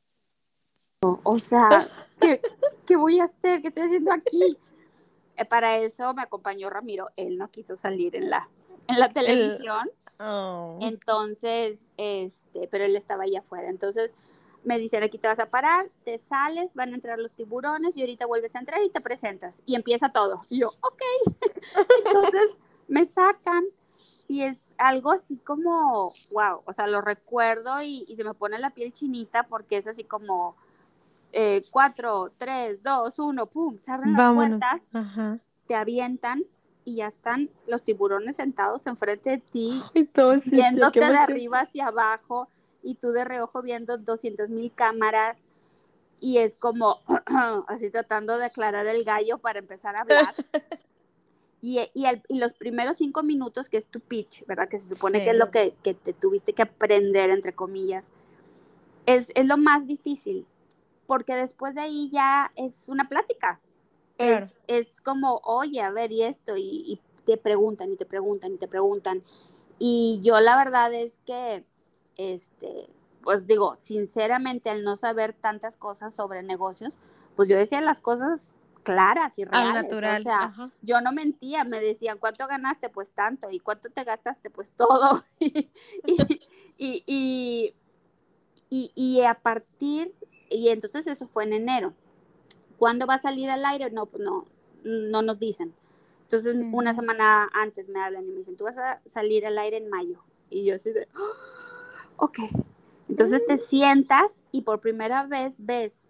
[1.02, 1.88] o sea,
[2.20, 2.42] ¿qué,
[2.86, 3.62] ¿qué, voy a hacer?
[3.62, 4.58] ¿Qué estoy haciendo aquí?
[5.38, 8.50] Eh, para eso me acompañó Ramiro, él no quiso salir en la,
[8.90, 10.76] en la televisión, oh.
[10.82, 14.14] entonces, este, pero él estaba ahí afuera, entonces
[14.64, 18.02] me dicen, aquí te vas a parar, te sales, van a entrar los tiburones y
[18.02, 20.42] ahorita vuelves a entrar y te presentas y empieza todo.
[20.50, 21.02] Y yo, ok,
[22.06, 22.50] entonces
[22.88, 23.66] me sacan
[24.28, 28.72] y es algo así como, wow, o sea, lo recuerdo y, se me pone la
[28.72, 30.56] piel chinita porque es así como
[31.32, 34.82] eh, cuatro, tres, dos, uno, pum, se abren las puertas,
[35.68, 36.44] te avientan
[36.86, 39.84] y ya están los tiburones sentados enfrente de ti,
[40.46, 42.50] viéndote de arriba hacia abajo
[42.82, 45.38] y tú de reojo viendo 200 mil cámaras.
[46.20, 47.00] y es como
[47.68, 50.36] así tratando de aclarar el gallo para empezar a hablar.
[51.62, 54.70] Y, y, los primeros cinco minutos, que es tu pitch, ¿verdad?
[54.70, 58.08] Que se supone que es lo que, que, te tuviste que aprender, entre comillas,
[59.06, 60.46] es, es, lo más difícil,
[61.06, 63.60] porque después de ahí ya es una plática.
[64.18, 68.54] Es, es, como, oye, a ver, y esto, y, y, te preguntan, y te preguntan,
[68.54, 69.24] y te preguntan.
[69.80, 71.66] Y yo la verdad es que,
[72.20, 72.90] este,
[73.24, 76.94] pues digo, sinceramente, al no saber tantas cosas sobre negocios,
[77.38, 79.70] pues yo decía las cosas claras y reales.
[79.70, 80.20] Al natural.
[80.20, 82.90] O sea, yo no mentía, me decían, ¿cuánto ganaste?
[82.90, 83.50] Pues tanto.
[83.50, 84.50] ¿Y cuánto te gastaste?
[84.50, 85.24] Pues todo.
[85.40, 85.70] y,
[86.78, 87.74] y,
[88.70, 90.14] y, y, a partir,
[90.50, 91.94] y entonces eso fue en enero.
[92.78, 93.92] ¿Cuándo va a salir al aire?
[93.92, 94.46] No, pues no,
[94.84, 95.74] no nos dicen.
[96.24, 99.78] Entonces, una semana antes me hablan y me dicen, tú vas a salir al aire
[99.78, 100.22] en mayo.
[100.50, 101.08] Y yo así de,
[102.20, 102.40] ok.
[103.08, 103.60] Entonces te mm.
[103.60, 106.08] sientas y por primera vez ves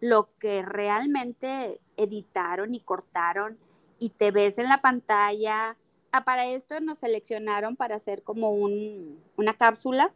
[0.00, 3.58] lo que realmente editaron y cortaron
[3.98, 5.76] y te ves en la pantalla.
[6.12, 10.12] Ah, para esto nos seleccionaron para hacer como un, una cápsula.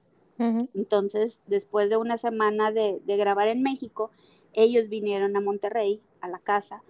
[0.75, 4.11] Entonces, después de una semana de, de, grabar en México,
[4.55, 6.83] ellos vinieron a Monterrey, a la casa,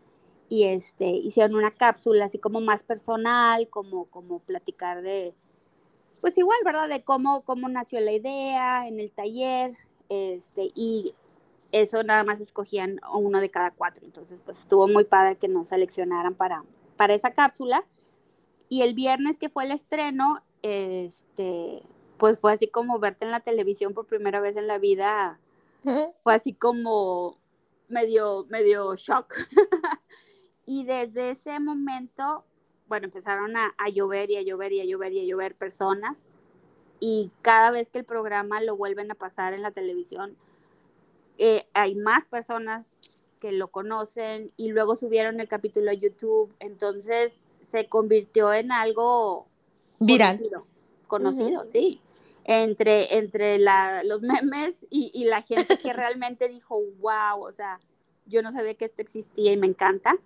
[0.49, 5.35] y este, hicieron una cápsula así como más personal, como, como platicar de,
[6.23, 6.89] pues igual, ¿verdad?
[6.89, 9.77] De cómo, cómo nació la idea en el taller,
[10.09, 11.15] este, y
[11.73, 14.07] eso nada más escogían uno de cada cuatro.
[14.07, 16.65] Entonces, pues estuvo muy padre que nos seleccionaran para,
[16.97, 17.85] para esa cápsula.
[18.69, 21.83] Y el viernes que fue el estreno, este,
[22.19, 25.41] pues fue así como verte en la televisión por primera vez en la vida.
[26.23, 27.37] Fue así como
[27.89, 29.35] medio, medio shock.
[30.67, 32.45] y desde ese momento,
[32.93, 36.29] bueno, empezaron a, a llover y a llover y a llover y a llover personas.
[37.01, 40.37] Y cada vez que el programa lo vuelven a pasar en la televisión,
[41.39, 42.95] eh, hay más personas
[43.41, 49.47] que lo conocen y luego subieron el capítulo a YouTube, entonces se convirtió en algo
[49.99, 50.43] viral.
[51.09, 51.99] Conocido, sí.
[52.45, 57.81] Entre, entre la, los memes y, y la gente que realmente dijo, wow, o sea,
[58.27, 60.19] yo no sabía que esto existía y me encanta.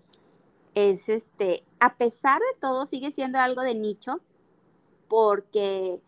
[0.77, 4.20] Es este, a pesar de todo, sigue siendo algo de nicho,
[5.09, 6.01] porque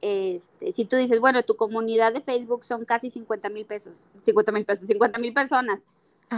[0.00, 4.52] este, si tú dices, bueno, tu comunidad de Facebook son casi 50 mil pesos, 50
[4.52, 5.80] mil pesos, 50 mil personas,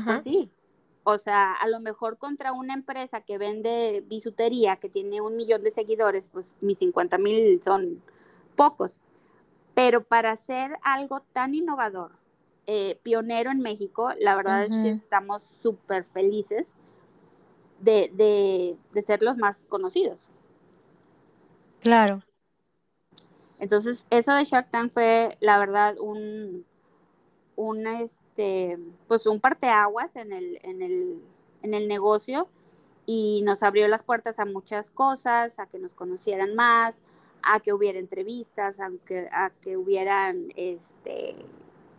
[0.05, 0.51] pues sí.
[1.03, 5.62] O sea, a lo mejor contra una empresa que vende bisutería, que tiene un millón
[5.62, 8.03] de seguidores, pues mis 50 mil son
[8.55, 8.93] pocos.
[9.74, 12.12] Pero para hacer algo tan innovador,
[12.66, 16.68] eh, pionero en México, la verdad es que estamos súper felices
[17.81, 20.31] de, de, de ser los más conocidos.
[21.81, 22.22] Claro.
[23.59, 26.64] Entonces, eso de Shark Tank fue, la verdad, un,
[27.57, 31.22] un este, pues un parteaguas en el, en el,
[31.62, 32.49] en el negocio
[33.05, 37.03] y nos abrió las puertas a muchas cosas, a que nos conocieran más,
[37.43, 41.35] a que hubiera entrevistas, a que, a que hubieran, este,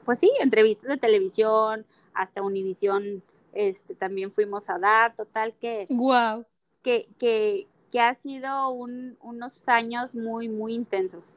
[0.06, 3.24] pues sí, entrevistas de televisión, hasta Univisión,
[3.54, 6.46] este, también fuimos a dar, total que, wow.
[6.82, 11.36] que, que, que ha sido un, unos años muy, muy intensos.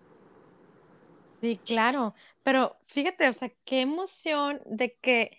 [1.41, 5.37] Sí, claro, pero fíjate, o sea, qué emoción de que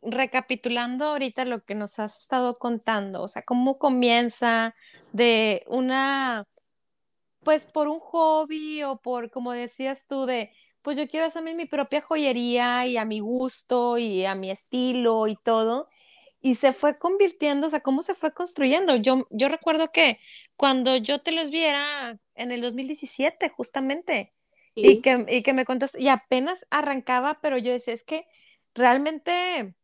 [0.00, 4.74] recapitulando ahorita lo que nos has estado contando, o sea, cómo comienza
[5.12, 6.46] de una,
[7.42, 10.52] pues por un hobby o por, como decías tú, de,
[10.82, 15.26] pues yo quiero hacerme mi propia joyería y a mi gusto y a mi estilo
[15.26, 15.88] y todo.
[16.44, 18.96] Y se fue convirtiendo, o sea, cómo se fue construyendo.
[18.96, 20.20] Yo, yo recuerdo que
[20.56, 24.34] cuando yo te los viera en el 2017, justamente,
[24.74, 28.26] y, que, y que me contaste, y apenas arrancaba, pero yo decía, es que
[28.74, 29.74] realmente,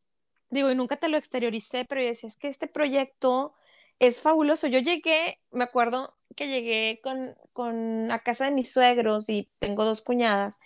[0.51, 3.55] digo, y nunca te lo exterioricé, pero yo decía, es que este proyecto
[3.99, 4.67] es fabuloso.
[4.67, 9.87] Yo llegué, me acuerdo que llegué con, con a casa de mis suegros y tengo
[9.87, 10.59] dos cuñadas.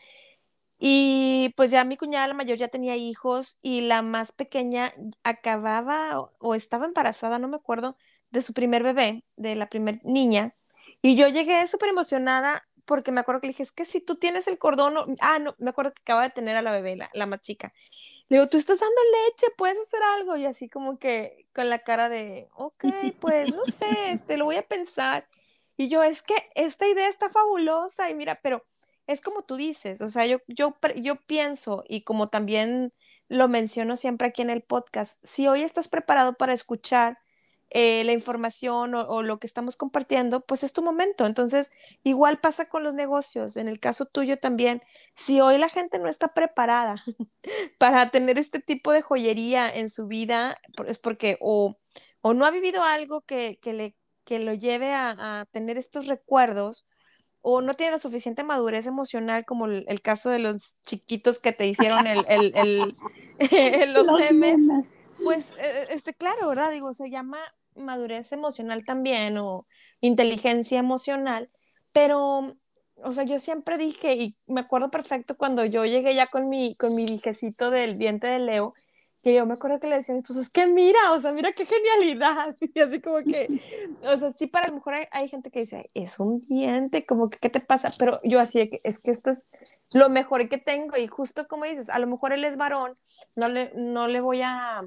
[0.87, 6.21] Y pues ya mi cuñada, la mayor, ya tenía hijos y la más pequeña acababa
[6.21, 7.97] o, o estaba embarazada, no me acuerdo,
[8.31, 10.53] de su primer bebé, de la primer niña.
[11.01, 14.17] Y yo llegué súper emocionada porque me acuerdo que le dije, es que si tú
[14.17, 17.27] tienes el cordón, ah, no, me acuerdo que acaba de tener a la bebé, la,
[17.27, 17.73] más chica.
[18.29, 20.37] Le digo, tú estás dando leche, puedes hacer algo.
[20.37, 22.85] Y así como que con la cara de, ok,
[23.21, 25.27] pues no sé, este, lo voy a pensar.
[25.79, 28.67] Y yo, es que esta idea está fabulosa y mira, pero
[29.07, 32.93] es como tú dices, o sea, yo, yo, yo pienso y como también
[33.29, 37.19] lo menciono siempre aquí en el podcast, si hoy estás preparado para escuchar
[37.71, 41.27] eh, la información o, lo que estamos compartiendo, pues es tu momento.
[41.27, 41.73] Entonces,
[42.05, 43.57] igual pasa con los negocios.
[43.57, 44.81] En el caso tuyo también,
[45.17, 47.03] si hoy la gente no está preparada
[47.79, 51.77] para tener este tipo de joyería en su vida, es porque o,
[52.23, 56.87] no ha vivido algo que, le, que lo lleve a tener estos recuerdos
[57.47, 61.67] o no tiene la suficiente madurez emocional como el, caso de los chiquitos que te
[61.67, 62.97] hicieron el, el,
[63.93, 64.87] los, memes,
[65.23, 66.71] pues, eh, este, claro, ¿verdad?
[66.71, 67.37] Digo, se llama
[67.77, 69.67] madurez emocional también o
[70.01, 71.51] inteligencia emocional,
[71.93, 72.57] pero,
[72.97, 76.75] o sea, yo siempre dije, y me acuerdo perfecto cuando yo llegué ya con mi,
[76.77, 78.73] con mi dijecito del diente de Leo,
[79.25, 81.33] que yo me acuerdo que le decía a mi esposo, es que mira, o sea,
[81.33, 83.49] mira qué genialidad, y así como que,
[84.03, 87.39] o sea, sí, para lo mejor hay, gente que dice, es un diente, como que,
[87.39, 87.89] ¿qué te pasa?
[87.99, 89.47] Pero yo así, es que esto es
[89.95, 92.93] lo mejor que tengo, y justo como dices, a lo mejor él es varón,
[93.35, 94.83] no le, no le voy a,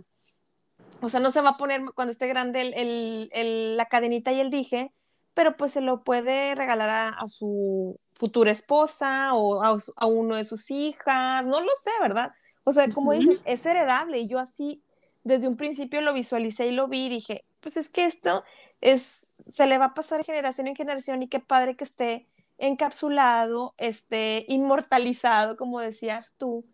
[1.01, 4.39] o sea, no se va a poner cuando esté grande el, el, la cadenita y
[4.39, 4.93] el dije,
[5.33, 10.35] pero pues se lo puede regalar a, a su futura esposa o a, a uno
[10.35, 12.31] de sus hijas, no lo sé, ¿verdad?
[12.67, 14.83] O sea, como dices, es heredable y yo así
[15.23, 18.43] desde un principio lo visualicé y lo vi y dije, pues es que esto
[18.81, 23.73] es, se le va a pasar generación en generación y qué padre que esté encapsulado,
[23.77, 26.65] esté inmortalizado, como decías tú,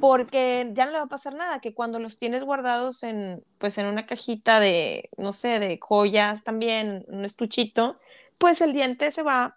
[0.00, 3.78] porque ya no le va a pasar nada, que cuando los tienes guardados en, pues
[3.78, 8.00] en una cajita de, no sé, de joyas también, un estuchito,
[8.38, 9.56] pues el diente se va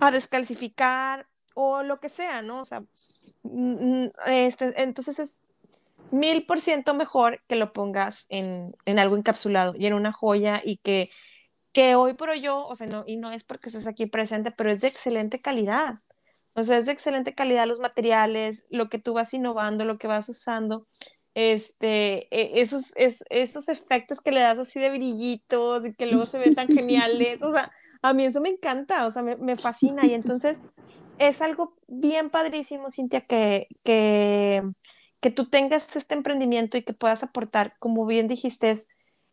[0.00, 2.62] a descalcificar, o lo que sea, ¿no?
[2.62, 2.80] O sea,
[3.42, 5.42] mm, mm, este, entonces es
[6.10, 10.60] mil por ciento mejor que lo pongas en, en, algo encapsulado y en una joya
[10.64, 11.08] y que,
[11.72, 14.50] que hoy por hoy yo, o sea, no, y no es porque estés aquí presente,
[14.50, 15.94] pero es de excelente calidad.
[16.54, 20.06] O sea, es de excelente calidad los materiales, lo que tú vas innovando, lo que
[20.06, 20.86] vas usando,
[21.34, 26.26] este, e, esos, es, esos efectos que le das así de brillitos y que luego
[26.26, 27.72] se ven tan geniales, o sea,
[28.02, 30.60] a mí eso me encanta, o sea, me, me fascina y entonces
[31.18, 34.62] es algo bien padrísimo, Cintia, que, que,
[35.20, 38.70] que, tú tengas este emprendimiento y que puedas aportar, como bien dijiste,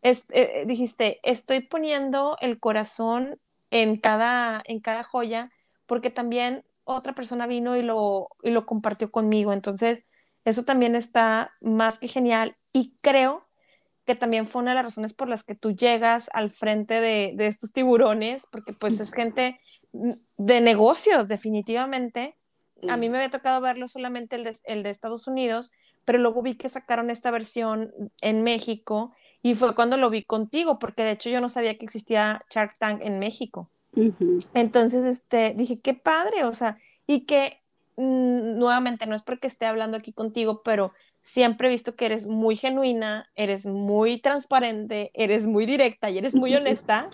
[0.02, 5.50] es, eh, dijiste, estoy poniendo el corazón en cada, en cada joya,
[5.86, 9.52] porque también otra persona vino y lo, y lo compartió conmigo.
[9.52, 10.04] Entonces,
[10.44, 13.46] eso también está más que genial y creo
[14.06, 17.32] que también fue una de las razones por las que tú llegas al frente de,
[17.36, 19.60] de estos tiburones, porque pues es gente
[19.92, 22.36] de negocios, definitivamente.
[22.88, 25.70] A mí me había tocado verlo solamente el de, el de, Estados Unidos,
[26.04, 29.12] pero luego vi que sacaron esta versión en México
[29.42, 32.76] y fue cuando lo vi contigo, porque de hecho yo no sabía que existía Shark
[32.78, 33.68] Tank en México.
[34.54, 37.60] Entonces, este, dije, qué padre, o sea, y que
[37.96, 40.92] mm, nuevamente no es porque esté hablando aquí contigo, pero
[41.30, 46.34] siempre he visto que eres muy genuina, eres muy transparente, eres muy directa y eres
[46.34, 47.08] muy honesta.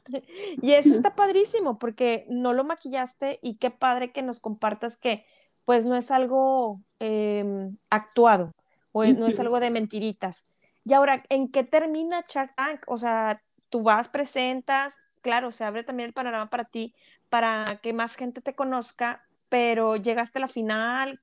[0.63, 5.27] y eso está padrísimo porque no lo maquillaste y qué padre que nos compartas que
[5.67, 8.53] pues no es algo em, actuado
[8.93, 10.47] o no es algo de mentiritas.
[10.83, 12.85] Y ahora, ¿en qué termina Shark Tank?
[12.87, 16.95] O sea, tú vas, presentas, claro, se abre también el panorama para ti,
[17.29, 21.21] para que más gente te conozca, pero llegaste a la final,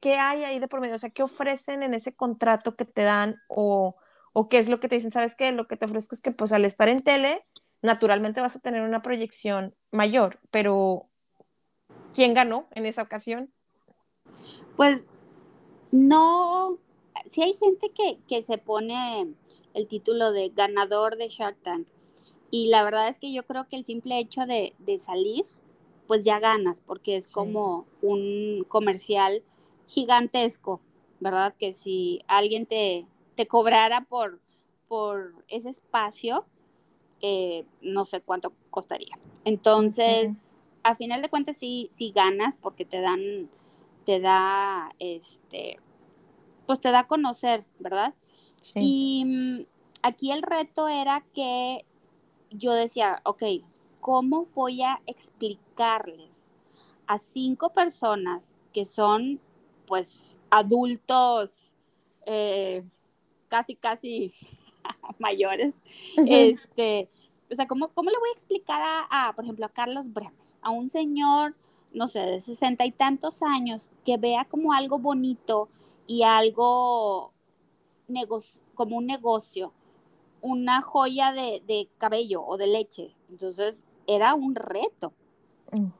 [0.00, 0.94] ¿Qué, hay ahí de por medio?
[0.94, 3.96] O sea, ¿qué ofrecen en ese contrato que te dan o,
[4.34, 5.10] o qué es lo que te dicen?
[5.10, 5.52] ¿Sabes qué?
[5.52, 7.46] Lo que te ofrezco es que pues al estar en tele,
[7.80, 11.08] naturalmente vas a tener una proyección mayor, pero
[12.12, 13.50] ¿quién ganó en esa ocasión?
[14.76, 15.06] Pues
[15.92, 16.78] no,
[17.30, 19.34] si hay gente que, que se pone
[19.72, 21.88] el título de ganador de Shark Tank
[22.50, 25.46] y la verdad es que yo creo que el simple hecho de, de salir,
[26.06, 29.42] pues ya ganas, porque es como un comercial
[29.90, 30.80] gigantesco,
[31.18, 31.54] ¿verdad?
[31.58, 34.40] Que si alguien te, te cobrara por,
[34.86, 36.46] por ese espacio,
[37.20, 39.18] eh, no sé cuánto costaría.
[39.44, 40.44] Entonces,
[40.84, 43.20] a final de cuentas sí, sí ganas porque te dan,
[44.06, 45.78] te da, este,
[46.66, 48.14] pues te da a conocer, ¿verdad?
[48.62, 48.78] Sí.
[48.80, 49.66] Y mm,
[50.02, 51.84] aquí el reto era que
[52.50, 53.42] yo decía, ok,
[54.00, 56.48] ¿cómo voy a explicarles
[57.06, 59.40] a cinco personas que son
[59.90, 61.72] pues adultos
[62.24, 62.84] eh,
[63.48, 64.32] casi, casi
[65.18, 65.74] mayores,
[66.16, 67.08] este,
[67.50, 68.80] o sea, ¿cómo, ¿cómo, le voy a explicar
[69.10, 70.32] a, por ejemplo, a Carlos Bremer,
[70.62, 71.56] a un señor,
[71.92, 75.68] no sé, de sesenta y tantos años, que vea como algo bonito
[76.06, 77.32] y algo
[78.76, 79.72] como un negocio,
[80.40, 83.16] una joya de, de, cabello o de leche?
[83.28, 85.12] Entonces, era un reto,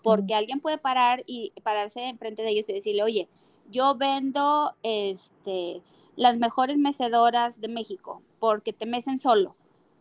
[0.04, 3.28] porque alguien puede parar y pararse enfrente de ellos y decirle, oye,
[3.70, 5.82] yo vendo este,
[6.16, 9.56] las mejores mecedoras de México porque te mecen solo.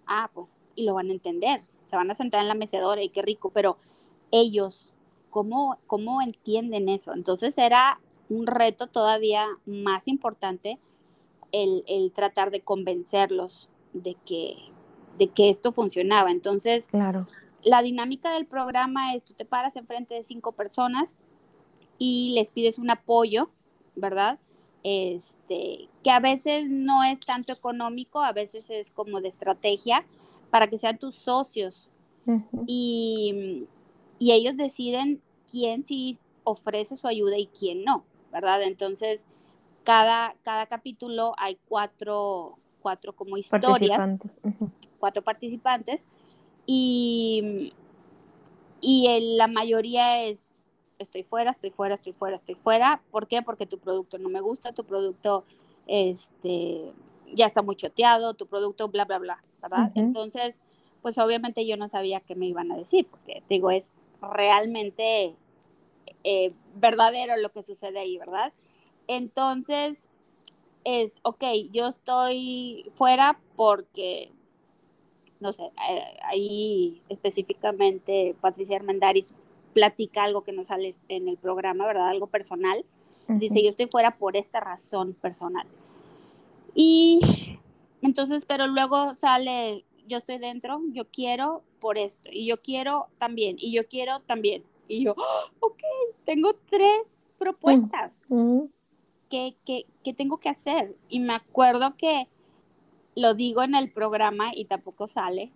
[0.06, 3.10] ah, pues, y lo van a entender, se van a sentar en la mecedora y
[3.10, 3.78] qué rico, pero
[4.32, 4.94] ellos,
[5.30, 7.14] ¿cómo, cómo entienden eso?
[7.14, 8.00] Entonces era
[8.30, 10.80] un reto todavía más importante
[11.52, 14.56] el, el tratar de convencerlos de que,
[15.18, 16.32] de que esto funcionaba.
[16.32, 17.22] Entonces, claro.
[17.64, 21.16] la dinámica del programa es, tú te paras enfrente de cinco personas
[21.98, 23.50] y les pides un apoyo,
[24.00, 24.40] ¿verdad?
[24.84, 30.06] Este, que a veces no es tanto económico, a veces es como de estrategia
[30.50, 31.90] para que sean tus socios.
[32.68, 33.66] y,
[34.20, 35.20] y ellos deciden
[35.50, 38.62] quién sí ofrece su ayuda y quién no, ¿verdad?
[38.64, 39.26] Entonces,
[39.84, 44.42] cada, cada capítulo hay cuatro, cuatro como historias, participantes.
[45.00, 46.06] cuatro participantes,
[46.66, 47.74] y,
[48.82, 50.59] y la mayoría es,
[51.00, 53.02] estoy fuera, estoy fuera, estoy fuera, estoy fuera.
[53.12, 53.42] ¿Por qué?
[53.42, 55.46] Porque tu producto no me gusta, tu producto
[55.88, 56.94] este,
[57.34, 59.92] ya está muy choteado, tu producto, bla, bla, bla, ¿verdad?
[59.96, 60.60] Entonces,
[61.02, 65.34] pues obviamente yo no sabía qué me iban a decir, porque digo, es realmente
[66.24, 68.54] eh, verdadero lo que sucede ahí, ¿verdad?
[69.08, 70.10] Entonces,
[70.84, 74.32] es, ok, yo estoy fuera porque,
[75.40, 79.34] no sé, eh, ahí específicamente Patricia Armendaris
[79.74, 82.10] platica algo que no sale en el programa, ¿verdad?
[82.10, 82.86] Algo personal.
[83.28, 85.68] Dice, yo estoy fuera por esta razón personal.
[86.74, 87.60] Y
[88.02, 93.58] entonces, pero luego sale, yo estoy dentro, yo quiero por esto, y yo quiero también,
[93.60, 94.64] y yo quiero también.
[94.88, 95.84] Y yo, ¡Oh, ok,
[96.26, 97.04] tengo tres
[97.38, 98.20] propuestas.
[99.30, 99.56] ¿qué,
[100.18, 100.96] tengo que hacer?
[101.08, 102.28] Y me acuerdo que
[103.16, 105.52] lo digo en el programa y tampoco sale,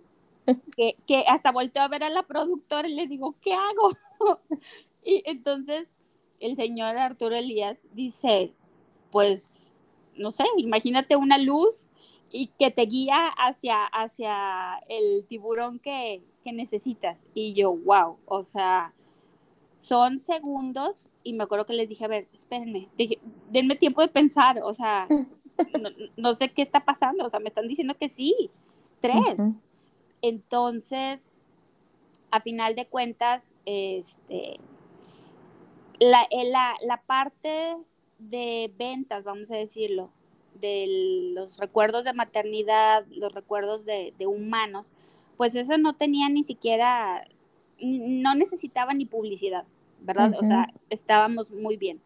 [0.76, 3.91] que, que hasta volteo a ver a la productora y le digo, ¿qué hago?
[5.03, 5.95] y entonces
[6.39, 8.53] el señor Arturo Elías dice,
[9.11, 9.82] pues,
[10.15, 11.89] no sé, imagínate una luz
[12.32, 17.19] y que te guía hacia, hacia el tiburón que, que necesitas.
[17.34, 18.93] Y yo, wow, o sea,
[19.78, 22.89] son segundos y me acuerdo que les dije, a ver, espérenme,
[23.49, 25.07] denme tiempo de pensar, o sea,
[26.17, 28.49] no, sé qué está pasando, o sea, me están diciendo que sí,
[28.99, 29.38] tres.
[30.21, 31.32] Entonces,
[32.34, 34.59] a final de cuentas, este,
[35.99, 37.77] la, eh, la, la, parte
[38.17, 40.11] de ventas, vamos a decirlo,
[40.55, 44.91] de los recuerdos de maternidad, los recuerdos de, de humanos,
[45.38, 47.27] pues eso no tenía ni siquiera,
[47.79, 49.65] no necesitaba ni publicidad.
[50.03, 50.34] ¿verdad?
[50.39, 52.01] O sea, estábamos muy bien.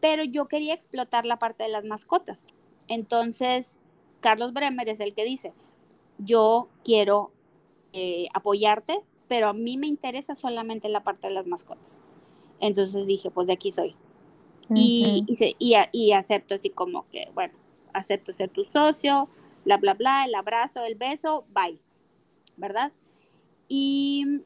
[0.00, 2.46] Pero yo quería explotar la parte de las mascotas.
[2.88, 3.78] Entonces,
[4.20, 5.52] Carlos Bremer es el que dice,
[6.18, 7.30] yo quiero
[7.92, 9.02] eh, apoyarte,
[9.34, 12.00] pero a mí me interesa solamente la parte de las mascotas.
[12.60, 13.96] Entonces dije, pues de aquí soy.
[14.72, 15.24] y,
[15.58, 17.52] y, y, acepto así como que, bueno,
[17.94, 19.28] acepto ser tu socio,
[19.64, 21.80] bla, bla, bla, el abrazo, el beso, bye,
[22.56, 22.92] ¿verdad?
[23.66, 24.44] Y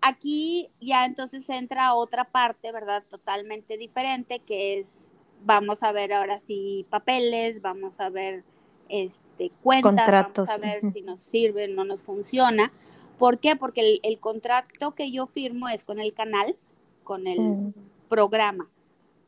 [0.00, 3.02] Aquí ya entonces entra otra parte, ¿verdad?
[3.10, 5.10] Totalmente diferente, que es,
[5.42, 8.44] vamos a ver ahora sí papeles, vamos a ver
[8.88, 10.46] este, cuentas, Contratos.
[10.46, 12.72] vamos a ver si nos sirve, no nos funciona.
[13.20, 13.54] ¿Por qué?
[13.54, 16.56] Porque el, contrato que yo firmo es con el canal,
[17.04, 17.74] con el mm.
[18.08, 18.66] programa,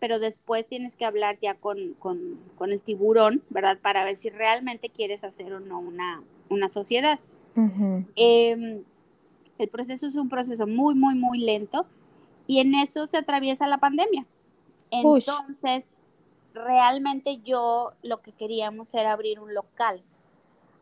[0.01, 3.79] pero después tienes que hablar ya con, con, con, el tiburón, ¿verdad?
[3.83, 7.21] Para ver si realmente quieres hacer o no una, una sociedad.
[8.17, 11.85] El proceso es un proceso muy, muy, muy lento
[12.47, 14.25] y en eso se atraviesa la pandemia.
[14.91, 15.97] Entonces,
[16.55, 20.03] realmente yo lo que queríamos era abrir un local,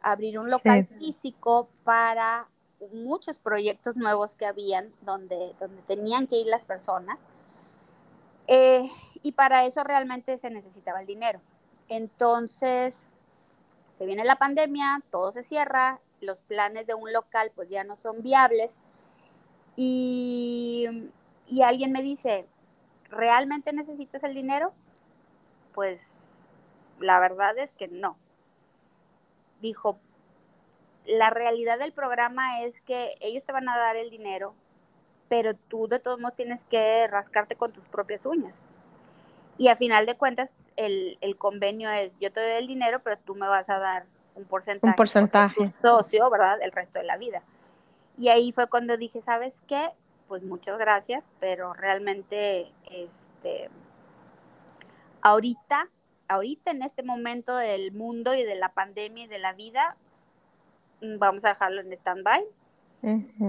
[0.01, 2.47] abrir un local físico para
[2.93, 7.20] muchos proyectos nuevos que habían donde, donde tenían que ir las personas.
[8.47, 8.89] Eh,
[9.22, 11.41] y para eso realmente se necesitaba el dinero.
[11.89, 13.09] Entonces,
[13.95, 17.97] se viene la pandemia, todo se cierra los planes de un local pues ya no
[17.97, 18.78] son viables.
[19.76, 21.11] Y,
[21.47, 22.47] y alguien me dice,
[23.09, 24.72] ¿realmente necesitas el dinero?
[25.72, 26.45] Pues
[26.99, 28.16] la verdad es que no.
[29.61, 29.99] Dijo,
[31.07, 34.55] la realidad del programa es que ellos te van a dar el dinero,
[35.29, 38.61] pero tú de todos modos tienes que rascarte con tus propias uñas.
[39.59, 43.19] Y a final de cuentas, el, el convenio es, yo te doy el dinero, pero
[43.19, 45.73] tú me vas a dar un porcentaje, un porcentaje.
[45.73, 46.61] socio, ¿verdad?
[46.63, 47.43] El resto de la vida.
[48.19, 49.91] Y ahí fue cuando dije, ¿sabes qué?
[50.29, 53.71] Pues muchas gracias, pero realmente, este,
[55.23, 55.89] ahorita,
[56.29, 59.97] ahorita en este momento del mundo y de la pandemia y de la vida,
[61.01, 62.45] vamos a dejarlo en stand-by.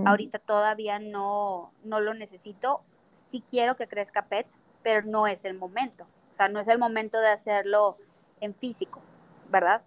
[0.04, 2.84] Ahorita todavía no, no lo necesito.
[3.30, 6.06] Sí quiero que crezca Pets, pero no es el momento.
[6.32, 7.97] O sea, no es el momento de hacerlo
[8.39, 9.02] en físico,
[9.49, 9.84] ¿verdad?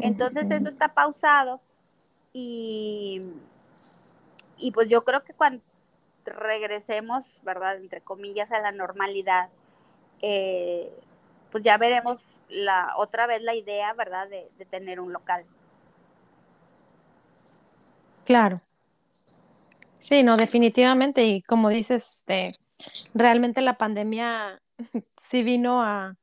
[0.00, 1.62] Entonces eso está pausado
[2.32, 3.22] Y,
[4.58, 5.62] y pues yo creo que cuando
[6.24, 7.76] regresemos, ¿verdad?
[7.76, 9.50] Entre comillas, a la normalidad,
[10.20, 10.92] eh,
[11.50, 14.28] pues ya veremos la otra vez la idea, ¿verdad?
[14.28, 15.46] De, de tener un local.
[18.26, 18.60] Claro.
[19.98, 21.24] Sí, no, definitivamente.
[21.24, 22.54] Y como dices, este,
[23.14, 24.60] realmente la pandemia
[25.22, 26.16] sí vino a,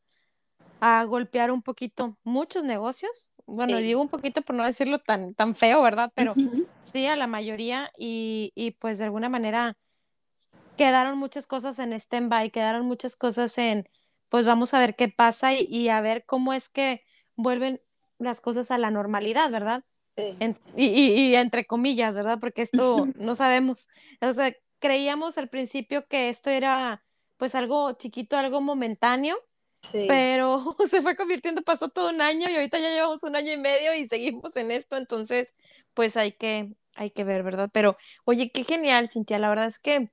[0.82, 3.32] a golpear un poquito muchos negocios.
[3.46, 3.84] Bueno, Sí.
[3.84, 6.12] digo un poquito por no decirlo tan, tan feo, ¿verdad?
[6.16, 6.36] Pero
[6.82, 9.76] sí a la mayoría y, y pues de alguna manera
[10.78, 13.88] quedaron muchas cosas en stand-by, quedaron muchas cosas en,
[14.30, 17.02] pues vamos a ver qué pasa y, y a ver cómo es que
[17.36, 17.82] vuelven
[18.18, 19.84] las cosas a la normalidad, ¿verdad?
[20.16, 20.36] Sí.
[20.40, 22.40] En- y, y- y entre comillas, ¿verdad?
[22.40, 23.88] Porque esto no sabemos.
[24.22, 27.02] O sea, creíamos al principio que esto era
[27.38, 29.36] pues algo chiquito, algo momentáneo,
[29.82, 30.06] Sí.
[30.08, 33.58] pero se fue convirtiendo, pasó todo un año y ahorita ya llevamos un año y
[33.58, 35.56] medio y seguimos en esto, entonces
[35.94, 37.70] pues hay que, hay que ver, ¿verdad?
[37.74, 40.10] Pero oye, qué genial, Cintia, la verdad es que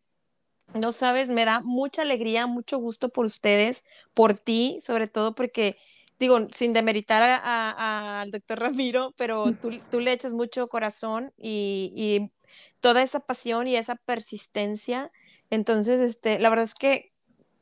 [0.75, 3.85] no sabes, me da mucha alegría, mucho gusto por ustedes,
[4.15, 5.77] por ti, sobre todo porque,
[6.21, 11.33] digo, sin demeritar a- a- al doctor Ramiro, pero tú, tú le echas mucho corazón
[11.39, 12.33] y, y
[12.81, 15.13] toda esa pasión y esa persistencia.
[15.51, 17.13] Entonces, este, la verdad es que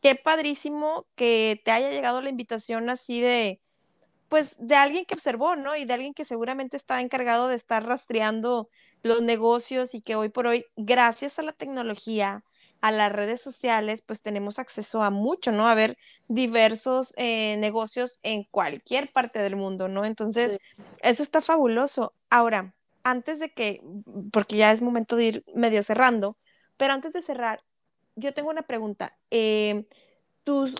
[0.02, 3.60] qué padrísimo que te haya llegado la invitación así de,
[4.28, 5.76] pues, de alguien que observó, ¿no?
[5.76, 8.68] Y de alguien que seguramente está encargado de estar rastreando
[9.02, 12.44] los negocios y que hoy por hoy, gracias a la tecnología,
[12.80, 15.66] a las redes sociales, pues tenemos acceso a mucho, ¿no?
[15.66, 15.98] A ver
[16.28, 20.04] diversos eh, negocios en cualquier parte del mundo, ¿no?
[20.04, 20.58] Entonces,
[21.02, 22.12] eso está fabuloso.
[22.30, 23.82] Ahora, antes de que,
[24.32, 26.36] porque ya es momento de ir medio cerrando,
[26.76, 27.62] pero antes de cerrar,
[28.14, 29.16] yo tengo una pregunta.
[29.30, 29.86] Eh,
[30.44, 30.76] tus,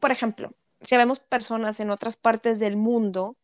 [0.00, 3.36] por ejemplo, si vemos personas en otras partes del mundo,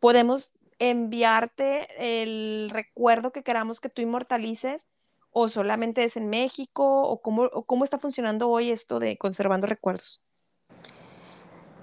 [0.00, 4.88] podemos enviarte el recuerdo que queramos que tú inmortalices
[5.32, 9.66] o solamente es en México o cómo, o cómo está funcionando hoy esto de conservando
[9.66, 10.22] recuerdos.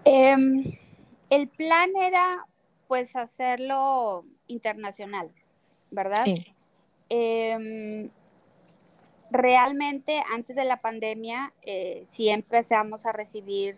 [0.06, 0.64] Em,
[1.30, 2.46] el plan era
[2.88, 5.32] pues hacerlo internacional,
[5.92, 6.24] ¿verdad?
[6.24, 6.56] Sí,
[7.10, 8.12] Em,
[9.32, 13.76] realmente antes de la pandemia eh, sí empezamos a recibir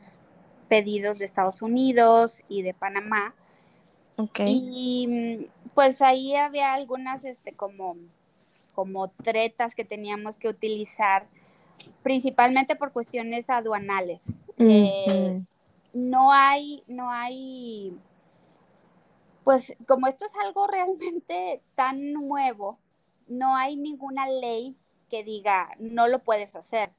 [0.67, 3.33] pedidos de Estados Unidos y de Panamá
[4.17, 4.41] ok.
[4.45, 7.95] y pues ahí había algunas este como
[8.81, 11.27] como tretas que teníamos que utilizar
[12.01, 14.23] principalmente por cuestiones aduanales
[14.57, 15.45] que Ujú,
[15.93, 17.95] no hay no hay
[19.43, 22.79] pues como esto es algo realmente tan nuevo
[23.27, 24.75] no hay ninguna ley
[25.11, 26.91] que diga no lo puedes hacer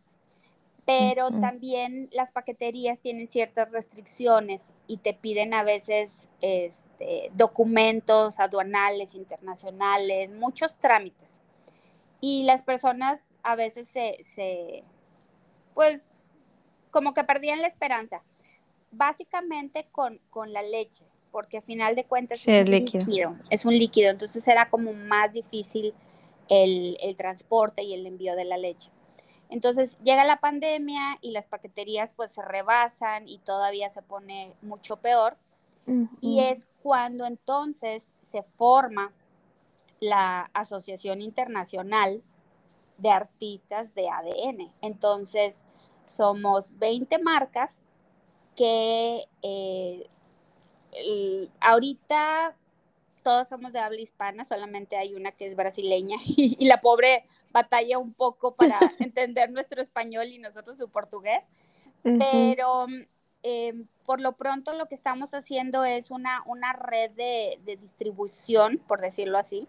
[0.85, 9.15] pero también las paqueterías tienen ciertas restricciones y te piden a veces este, documentos aduanales,
[9.15, 11.42] internacionales, muchos trámites.
[12.23, 14.85] Y las personas a veces se, se,
[15.75, 16.31] pues,
[16.91, 18.23] como que perdían la esperanza.
[18.93, 23.05] Básicamente con, con la leche, porque al final de cuentas Sí, es un líquido.
[23.07, 25.95] líquido, es un líquido, entonces era como más difícil
[26.49, 28.91] el, el transporte y el envío de la leche.
[29.49, 34.97] Entonces llega la pandemia y las paqueterías pues se rebasan y todavía se pone mucho
[34.97, 35.37] peor.
[36.21, 39.13] Y es cuando entonces se forma
[40.03, 42.25] la Asociación Internacional
[42.99, 44.73] de Artistas de ADN.
[44.83, 45.65] Entonces
[46.07, 47.81] somos 20 marcas
[48.57, 50.07] que eh,
[50.93, 52.57] el- ahorita
[53.23, 57.25] todos somos de habla hispana, solamente hay una que es brasileña y, y la pobre
[57.53, 61.45] batalla un poco para entender nuestro español y nosotros su portugués,
[62.19, 62.87] pero
[63.43, 63.75] eh,
[64.05, 69.01] por lo pronto lo que estamos haciendo es una, una red de, de distribución, por
[69.01, 69.69] decirlo así.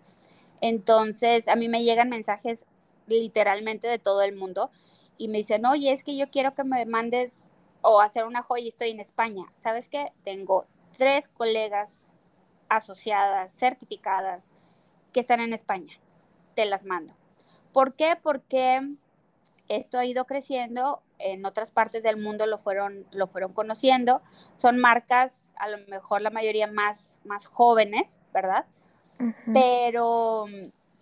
[0.65, 2.63] Entonces a mí me llegan mensajes
[3.07, 4.71] literalmente de todo el mundo
[5.17, 8.63] y me dicen, oye, es que yo quiero que me mandes o hacer una joya
[8.63, 9.51] y estoy en España.
[9.57, 10.13] ¿Sabes qué?
[10.23, 10.65] Tengo
[10.97, 12.07] tres colegas
[12.69, 14.51] asociadas, certificadas,
[15.11, 15.99] que están en España.
[16.55, 17.13] Te las mando.
[17.73, 18.17] ¿Por qué?
[18.23, 18.95] Porque
[19.67, 24.21] esto ha ido creciendo, en otras partes del mundo lo fueron, lo fueron conociendo.
[24.55, 28.65] Son marcas, a lo mejor la mayoría más, más jóvenes, ¿verdad?
[29.53, 30.45] Pero,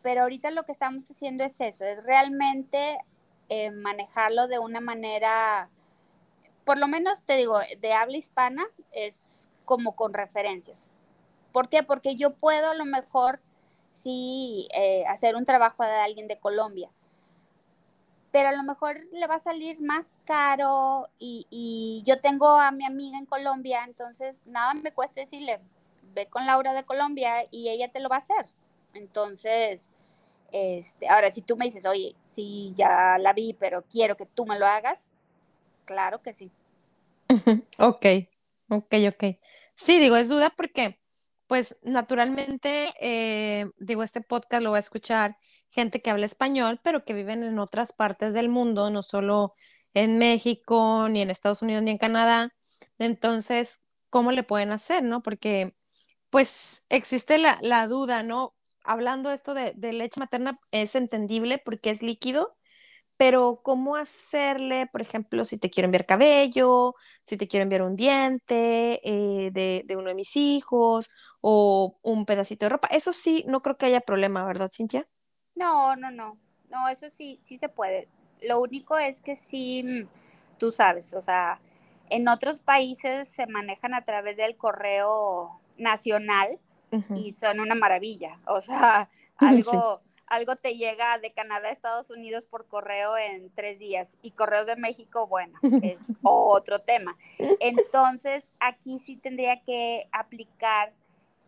[0.02, 2.98] pero ahorita lo que estamos haciendo es eso, es realmente
[3.50, 5.70] eh, manejarlo de una manera,
[6.66, 10.98] por lo menos te digo, de habla hispana, es como con referencias.
[11.52, 11.84] ¿Por qué?
[11.84, 13.42] Porque yo puedo a lo mejor
[13.94, 16.90] sí eh, hacer un trabajo de alguien de Colombia,
[18.32, 22.72] pero a lo mejor le va a salir más caro y, y yo tengo a
[22.72, 25.60] mi amiga en Colombia, entonces nada me cuesta decirle,
[26.14, 28.46] ve con Laura de Colombia y ella te lo va a hacer.
[28.94, 29.90] Entonces,
[30.52, 34.46] este, ahora si tú me dices, oye, sí, ya la vi, pero quiero que tú
[34.46, 35.00] me lo hagas,
[35.86, 36.52] claro que sí.
[37.78, 38.06] Ok,
[38.70, 39.24] ok, ok.
[39.76, 41.00] Sí, digo, es duda porque,
[41.48, 45.38] pues, naturalmente, eh, digo, este podcast lo va a escuchar
[45.70, 49.54] gente que habla español, pero que viven en otras partes del mundo, no solo
[49.94, 52.54] en México, ni en Estados Unidos, ni en Canadá.
[52.98, 55.24] Entonces, ¿cómo le pueden hacer, no?
[55.24, 55.76] Porque,
[56.32, 58.56] pues, existe la, la duda, ¿no?
[58.84, 62.58] Hablando esto de, leche materna, es entendible porque es líquido,
[63.18, 66.96] pero ¿cómo hacerle, por ejemplo, si te quiero enviar cabello,
[67.26, 72.26] si te quiero enviar un diente eh, de, de uno de mis hijos o un
[72.26, 72.88] pedacito de ropa?
[72.88, 75.08] Eso sí, no creo que haya problema, ¿verdad, Cintia?
[75.56, 76.40] No, no, no.
[76.70, 78.08] No, eso sí, sí se puede.
[78.42, 80.08] Lo único es que sí, mm,
[80.58, 81.60] tú sabes, o sea,
[82.10, 86.60] en otros países se manejan a través del correo nacional
[86.92, 87.14] Ujú.
[87.16, 88.40] y son una maravilla.
[88.48, 89.10] O sea,
[89.42, 89.46] Sí.
[89.48, 94.32] algo, algo te llega de Canadá a Estados Unidos por correo en tres días y
[94.32, 97.18] correos de México, bueno, es otro tema.
[97.60, 100.94] Entonces, aquí sí tendría que aplicar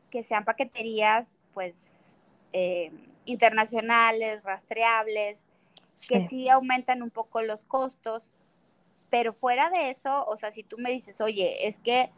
[0.10, 2.15] que sean paqueterías, pues,
[2.51, 2.91] eh,
[3.26, 5.45] internacionales, rastreables,
[6.07, 6.27] que Sí.
[6.27, 8.34] sí aumentan un poco los costos,
[9.10, 12.10] pero fuera de eso, o sea, si tú me dices, oye, es que,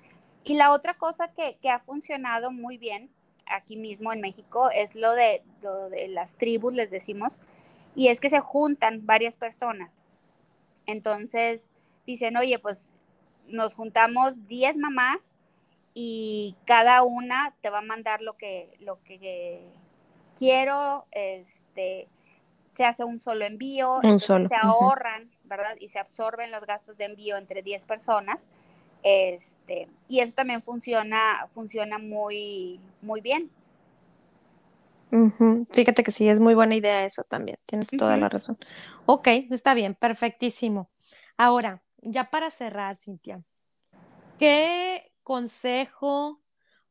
[0.46, 3.10] y la otra cosa que, que ha funcionado muy bien
[3.48, 7.40] aquí mismo en México es lo de, lo de las tribus, les decimos,
[7.96, 10.04] y es que se juntan varias personas.
[10.86, 11.70] Entonces
[12.06, 12.92] dicen, oye, pues
[13.48, 15.40] nos juntamos 10 mamás
[15.94, 19.68] y cada una te va a mandar lo que, lo que
[20.38, 22.08] quiero, este,
[22.76, 24.50] se hace un solo envío, Un solo.
[24.50, 25.76] se ahorran, ¿verdad?
[25.80, 28.48] Y se absorben los gastos de envío entre 10 personas.
[29.08, 33.52] Este, y eso también funciona, funciona muy, muy bien.
[35.72, 38.58] Fíjate que sí, es muy buena idea eso también, tienes toda la razón.
[39.06, 40.90] Ok, está bien, perfectísimo.
[41.38, 43.44] Ahora, ya para cerrar, Cintia,
[44.40, 46.42] ¿qué consejo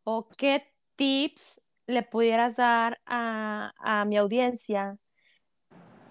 [0.04, 4.98] o qué tips le pudieras dar a, a mi audiencia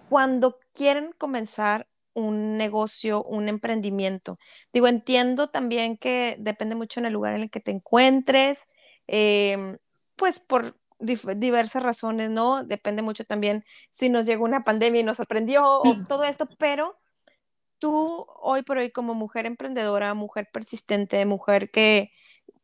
[0.10, 4.38] cuando quieren comenzar un negocio, un emprendimiento?
[4.72, 8.60] Digo, entiendo también que depende mucho en el lugar en el que te encuentres,
[9.08, 9.78] em,
[10.16, 12.64] pues por diversas razones, ¿no?
[12.64, 16.98] Depende mucho también si nos llegó una pandemia y nos sorprendió o todo esto, pero
[17.80, 22.12] tú hoy por hoy como mujer emprendedora, mujer persistente, mujer que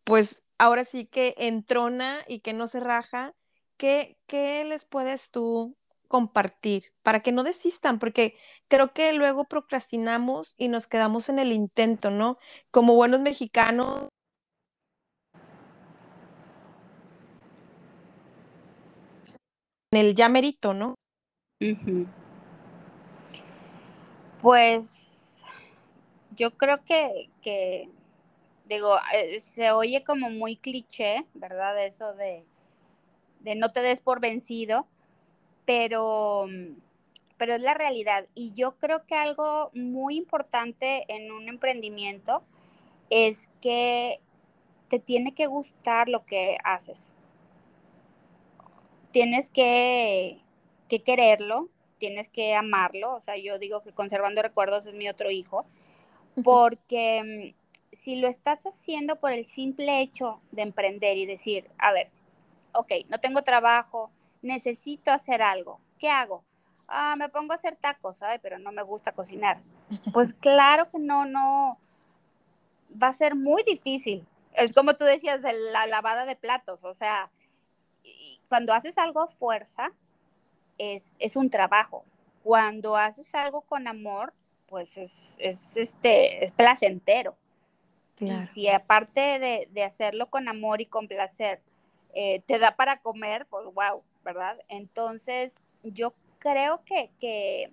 [0.06, 3.34] pues ahora sí que entrona y que no se raja,
[3.78, 5.76] ¿qué, qué les puedes tú
[6.10, 8.00] compartir para que no desistan?
[8.00, 8.36] Porque
[8.68, 12.38] creo que luego procrastinamos y nos quedamos en el intento, ¿no?
[12.72, 14.10] Como buenos mexicanos,
[19.92, 20.96] en el ya merito, ¿no?
[24.42, 25.44] Pues
[26.36, 27.90] yo creo que, que
[28.66, 31.86] digo, eh, se oye como muy cliché, ¿verdad?
[31.86, 32.46] Eso de,
[33.42, 34.88] de no te des por vencido,
[35.70, 36.48] pero,
[37.38, 38.26] pero es la realidad.
[38.34, 42.42] Y yo creo que algo muy importante en un emprendimiento
[43.12, 44.20] es que
[44.88, 47.12] te tiene que gustar lo que haces.
[49.12, 50.40] Tienes que,
[50.88, 51.70] que quererlo,
[52.00, 53.14] tienes que amarlo.
[53.14, 55.68] O sea, yo digo que conservando recuerdos es mi otro hijo,
[56.44, 57.54] porque
[57.94, 62.08] mm, si lo estás haciendo por el simple hecho de emprender y decir, a ver,
[62.74, 64.10] ok, no tengo trabajo,
[64.42, 66.44] necesito hacer algo, ¿qué hago?
[66.88, 68.40] Ah, me pongo a hacer tacos, ¿sabes?
[68.42, 69.58] Pero no me gusta cocinar.
[70.14, 71.80] Pues claro que no, no,
[73.02, 74.26] va a ser muy difícil.
[74.54, 77.30] Es como tú decías de la lavada de platos, o sea,
[78.48, 79.92] cuando haces algo a fuerza,
[80.78, 82.04] es, es un trabajo.
[82.44, 84.34] Cuando haces algo con amor,
[84.68, 87.36] pues es, es, este, es placentero.
[88.16, 88.44] Claro.
[88.44, 91.62] Y si aparte de, de, hacerlo con amor y con placer,
[92.14, 94.04] eh, te da para comer, pues wow,
[94.34, 94.58] ¿verdad?
[94.68, 97.72] Entonces, yo creo que, que,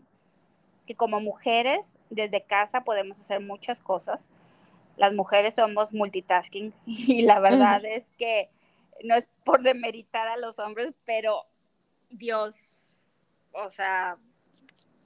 [0.87, 4.29] que, como mujeres, desde casa podemos hacer muchas cosas.
[4.97, 8.49] Las mujeres somos multitasking y la verdad es que
[9.05, 11.41] no es por demeritar a los hombres, pero
[12.11, 12.55] Dios,
[13.53, 14.17] o sea,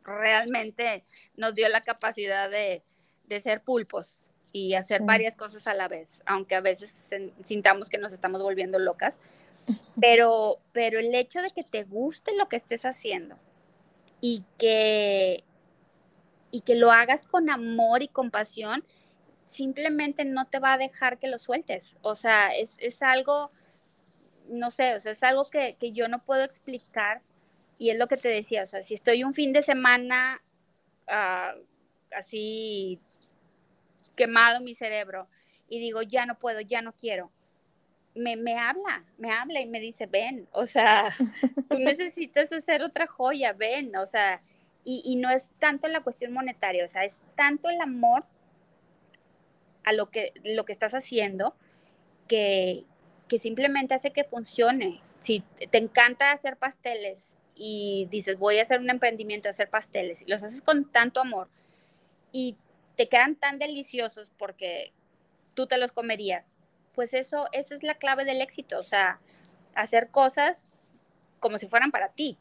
[0.05, 1.03] realmente
[1.37, 2.83] nos dio la capacidad de,
[3.27, 5.07] de ser pulpos y hacer sí.
[5.07, 7.11] varias cosas a la vez, aunque a veces
[7.45, 9.19] sintamos que nos estamos volviendo locas,
[10.01, 13.37] pero, pero el hecho de que te guste lo que estés haciendo
[14.21, 15.45] y que,
[16.51, 18.85] y que lo hagas con amor y compasión,
[19.47, 21.97] simplemente no te va a dejar que lo sueltes.
[22.03, 23.49] O sea, es, es algo,
[24.49, 27.23] no sé, o sea, es algo que, que yo no puedo explicar
[27.79, 30.43] y es lo que te decía, o sea, si estoy un fin de semana
[31.09, 31.59] uh,
[32.15, 33.01] así
[34.15, 35.29] quemado mi cerebro
[35.69, 37.31] y digo, ya no puedo, ya no quiero,
[38.15, 41.11] me, me, habla, me habla y me dice, ven, o sea,
[41.71, 44.37] tú necesitas hacer otra joya, ven, o sea,
[44.85, 48.25] y, y, no es tanto la cuestión monetaria, o sea, es tanto el amor
[49.85, 51.55] a lo que, lo que estás haciendo
[52.29, 52.85] que,
[53.29, 55.01] que simplemente hace que funcione.
[55.21, 60.23] Si te encanta hacer pasteles y dices, voy a hacer un emprendimiento de hacer pasteles,
[60.23, 61.49] y los haces con tanto amor
[62.33, 62.57] y
[62.97, 64.93] te quedan tan deliciosos porque
[65.55, 66.57] tú te los comerías,
[67.01, 69.21] pues eso, esa es la clave del éxito, o sea,
[69.75, 71.03] hacer cosas
[71.39, 72.37] como si fueran para ti,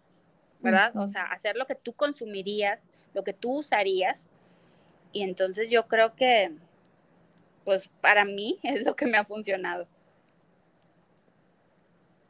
[0.60, 0.98] ¿verdad?
[0.98, 4.28] O sea, hacer lo que tú consumirías, lo que tú usarías.
[5.14, 6.52] Y entonces yo creo que,
[7.64, 9.88] pues para mí es lo que me ha funcionado.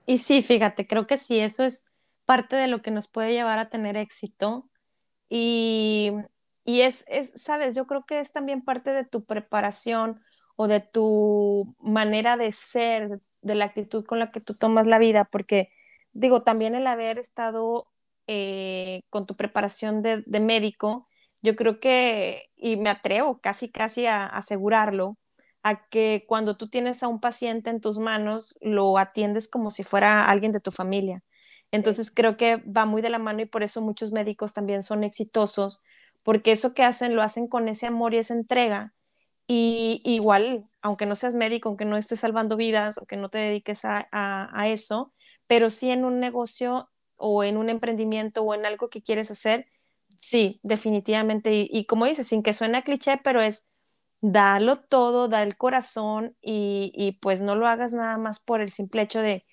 [0.05, 1.83] Y sí, fíjate, creo que sí, eso es
[2.25, 4.69] parte de lo que nos puede llevar a tener éxito.
[5.29, 6.11] Y,
[6.63, 10.21] y es, es, sabes, yo creo que es también parte de tu preparación
[10.61, 14.99] o de tu manera de ser, de la actitud con la que tú tomas la
[14.99, 15.71] vida, porque
[16.11, 17.87] digo, también el haber estado
[18.27, 21.07] eh, con tu preparación de, de, médico,
[21.41, 25.17] yo creo que, y me atrevo casi, casi a, asegurarlo,
[25.63, 29.83] a que cuando tú tienes a un paciente en tus manos, lo atiendes como si
[29.83, 31.23] fuera alguien de tu familia.
[31.71, 32.13] Entonces sí.
[32.13, 35.81] creo que va muy de la mano y por eso muchos médicos también son exitosos,
[36.21, 38.93] porque eso que hacen lo hacen con ese amor y esa entrega
[39.51, 43.81] y igual, aunque no seas médico, aunque no estés salvando vidas, aunque no te dediques
[43.83, 45.11] a, eso,
[45.47, 49.65] pero sí en un negocio o en un emprendimiento o en algo que quieres hacer,
[50.17, 51.51] sí, definitivamente.
[51.51, 53.67] Y, y como dices, sin que suene cliché, pero es
[54.21, 58.69] dalo todo, da el corazón y, y, pues no lo hagas nada más por el
[58.69, 59.47] simple hecho de,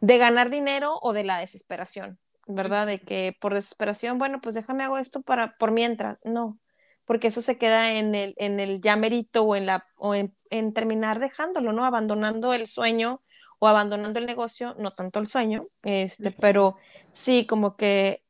[0.00, 2.18] de ganar dinero o de la desesperación,
[2.48, 2.88] ¿verdad?
[2.88, 6.18] De que por desesperación, bueno, pues déjame hago esto para, por mientras.
[6.24, 6.58] No,
[7.04, 10.34] porque eso se queda en el, en el ya merito o, en, la, o en,
[10.50, 11.84] en, terminar dejándolo, ¿no?
[11.84, 13.22] Abandonando el sueño
[13.58, 16.76] o abandonando el negocio, no tanto el sueño, este, pero
[17.12, 18.22] sí, como que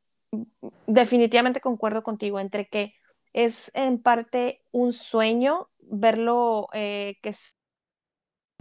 [0.87, 2.95] definitivamente concuerdo contigo entre que
[3.33, 7.35] es en parte un sueño verlo eh, que,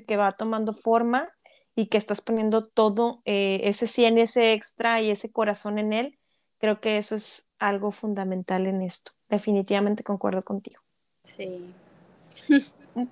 [0.07, 1.29] que va tomando forma
[1.75, 6.19] y que estás poniendo todo eh, ese 100, ese extra y ese corazón en él,
[6.61, 10.81] creo que eso es algo fundamental en esto definitivamente concuerdo contigo.
[11.23, 11.73] Sí.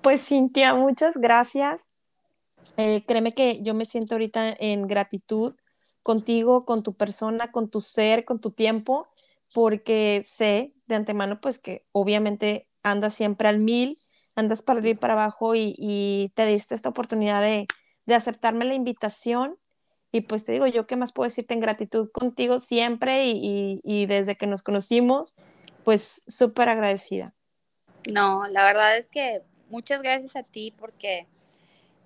[0.02, 1.88] Pues Cintia, muchas gracias.
[2.76, 5.54] Eh, créeme que yo me siento ahorita en gratitud
[6.02, 9.08] contigo, con tu persona, con tu ser, con tu tiempo,
[9.52, 13.98] porque sé de antemano pues que obviamente andas siempre al mil,
[14.36, 17.66] andas para arriba y para abajo y, y te diste esta oportunidad de,
[18.04, 19.56] de aceptarme la invitación
[20.12, 23.80] y pues te digo, yo qué más puedo decirte en gratitud contigo siempre y, y,
[23.84, 25.36] y desde que nos conocimos,
[25.84, 27.34] pues súper agradecida.
[28.12, 31.26] No, la verdad es que muchas gracias a ti porque,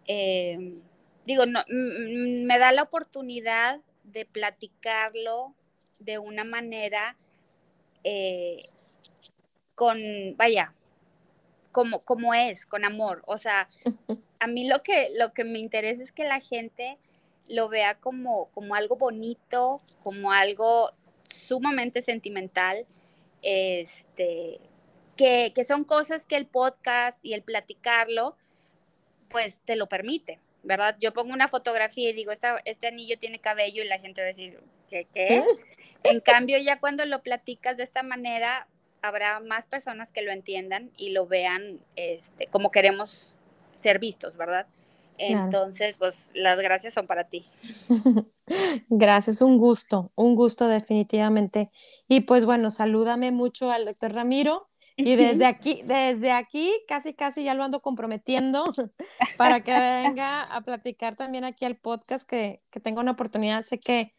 [0.07, 0.77] eh,
[1.25, 5.55] digo, no, me da la oportunidad de platicarlo
[5.99, 7.17] de una manera
[8.03, 8.61] eh,
[9.75, 9.99] con,
[10.37, 10.75] vaya,
[11.73, 13.23] como, como es, con amor.
[13.27, 13.69] O sea,
[14.41, 16.99] a mí lo que, lo que me interesa es que la gente
[17.49, 20.93] lo vea como, como algo bonito, como algo
[21.29, 22.87] sumamente sentimental
[23.45, 24.59] este,
[25.17, 28.37] que, que, son cosas que el podcast y el platicarlo,
[29.29, 30.97] pues te lo permite, ¿verdad?
[30.99, 34.25] Yo pongo una fotografía y digo, Esta, este anillo tiene cabello y la gente va
[34.25, 34.59] a decir,
[34.89, 35.07] ¿qué?
[35.13, 35.45] qué?
[36.03, 38.67] En cambio, ya cuando lo platicas de esta manera,
[39.03, 43.39] habrá más personas que lo entiendan y lo vean este, como queremos
[43.75, 44.67] ser vistos, ¿verdad?
[45.19, 46.13] Entonces, claro.
[46.13, 47.47] pues las gracias son para ti.
[48.89, 51.71] Gracias, un gusto, un gusto definitivamente.
[52.09, 54.69] Y pues bueno, salúdame mucho al doctor Ramiro.
[54.97, 58.65] Y desde aquí, desde aquí, casi, casi ya lo ando comprometiendo
[59.39, 63.63] para que venga a platicar también aquí al podcast, que, que tenga una oportunidad.
[63.63, 64.13] Sé que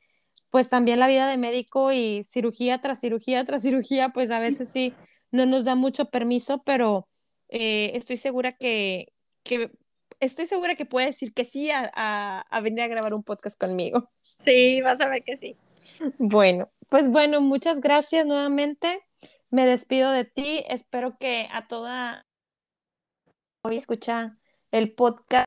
[0.49, 4.69] pues también la vida de médico y cirugía tras cirugía tras cirugía, pues a veces
[4.69, 4.93] sí
[5.31, 7.07] no nos da mucho permiso, pero
[7.49, 9.13] eh, estoy segura que,
[9.43, 9.71] que
[10.19, 13.59] estoy segura que puede decir que sí a, a, a, venir a grabar un podcast
[13.59, 14.09] conmigo.
[14.21, 15.57] Sí, vas a ver que sí.
[16.17, 19.01] Bueno, pues bueno, muchas gracias nuevamente.
[19.49, 20.63] Me despido de ti.
[20.67, 22.25] Espero que a toda
[23.63, 24.37] hoy escucha
[24.71, 25.45] el podcast.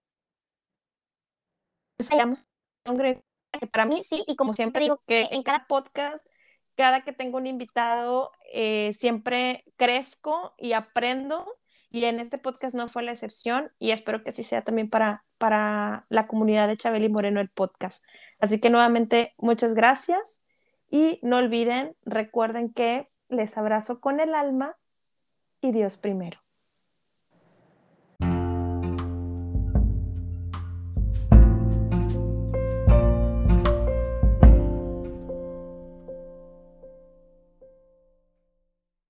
[3.73, 6.31] Para mí sí, y como siempre digo que en cada podcast,
[6.77, 11.58] cada que tengo un invitado, eh, siempre crezco y aprendo
[11.91, 15.25] y en este podcast no fue la excepción y espero que así sea también para,
[15.39, 18.05] para la comunidad de Chabeli Moreno el podcast.
[18.41, 20.45] Así que nuevamente muchas gracias
[20.91, 24.77] y no olviden, recuerden que les abrazo con el alma
[25.61, 26.41] y Dios primero.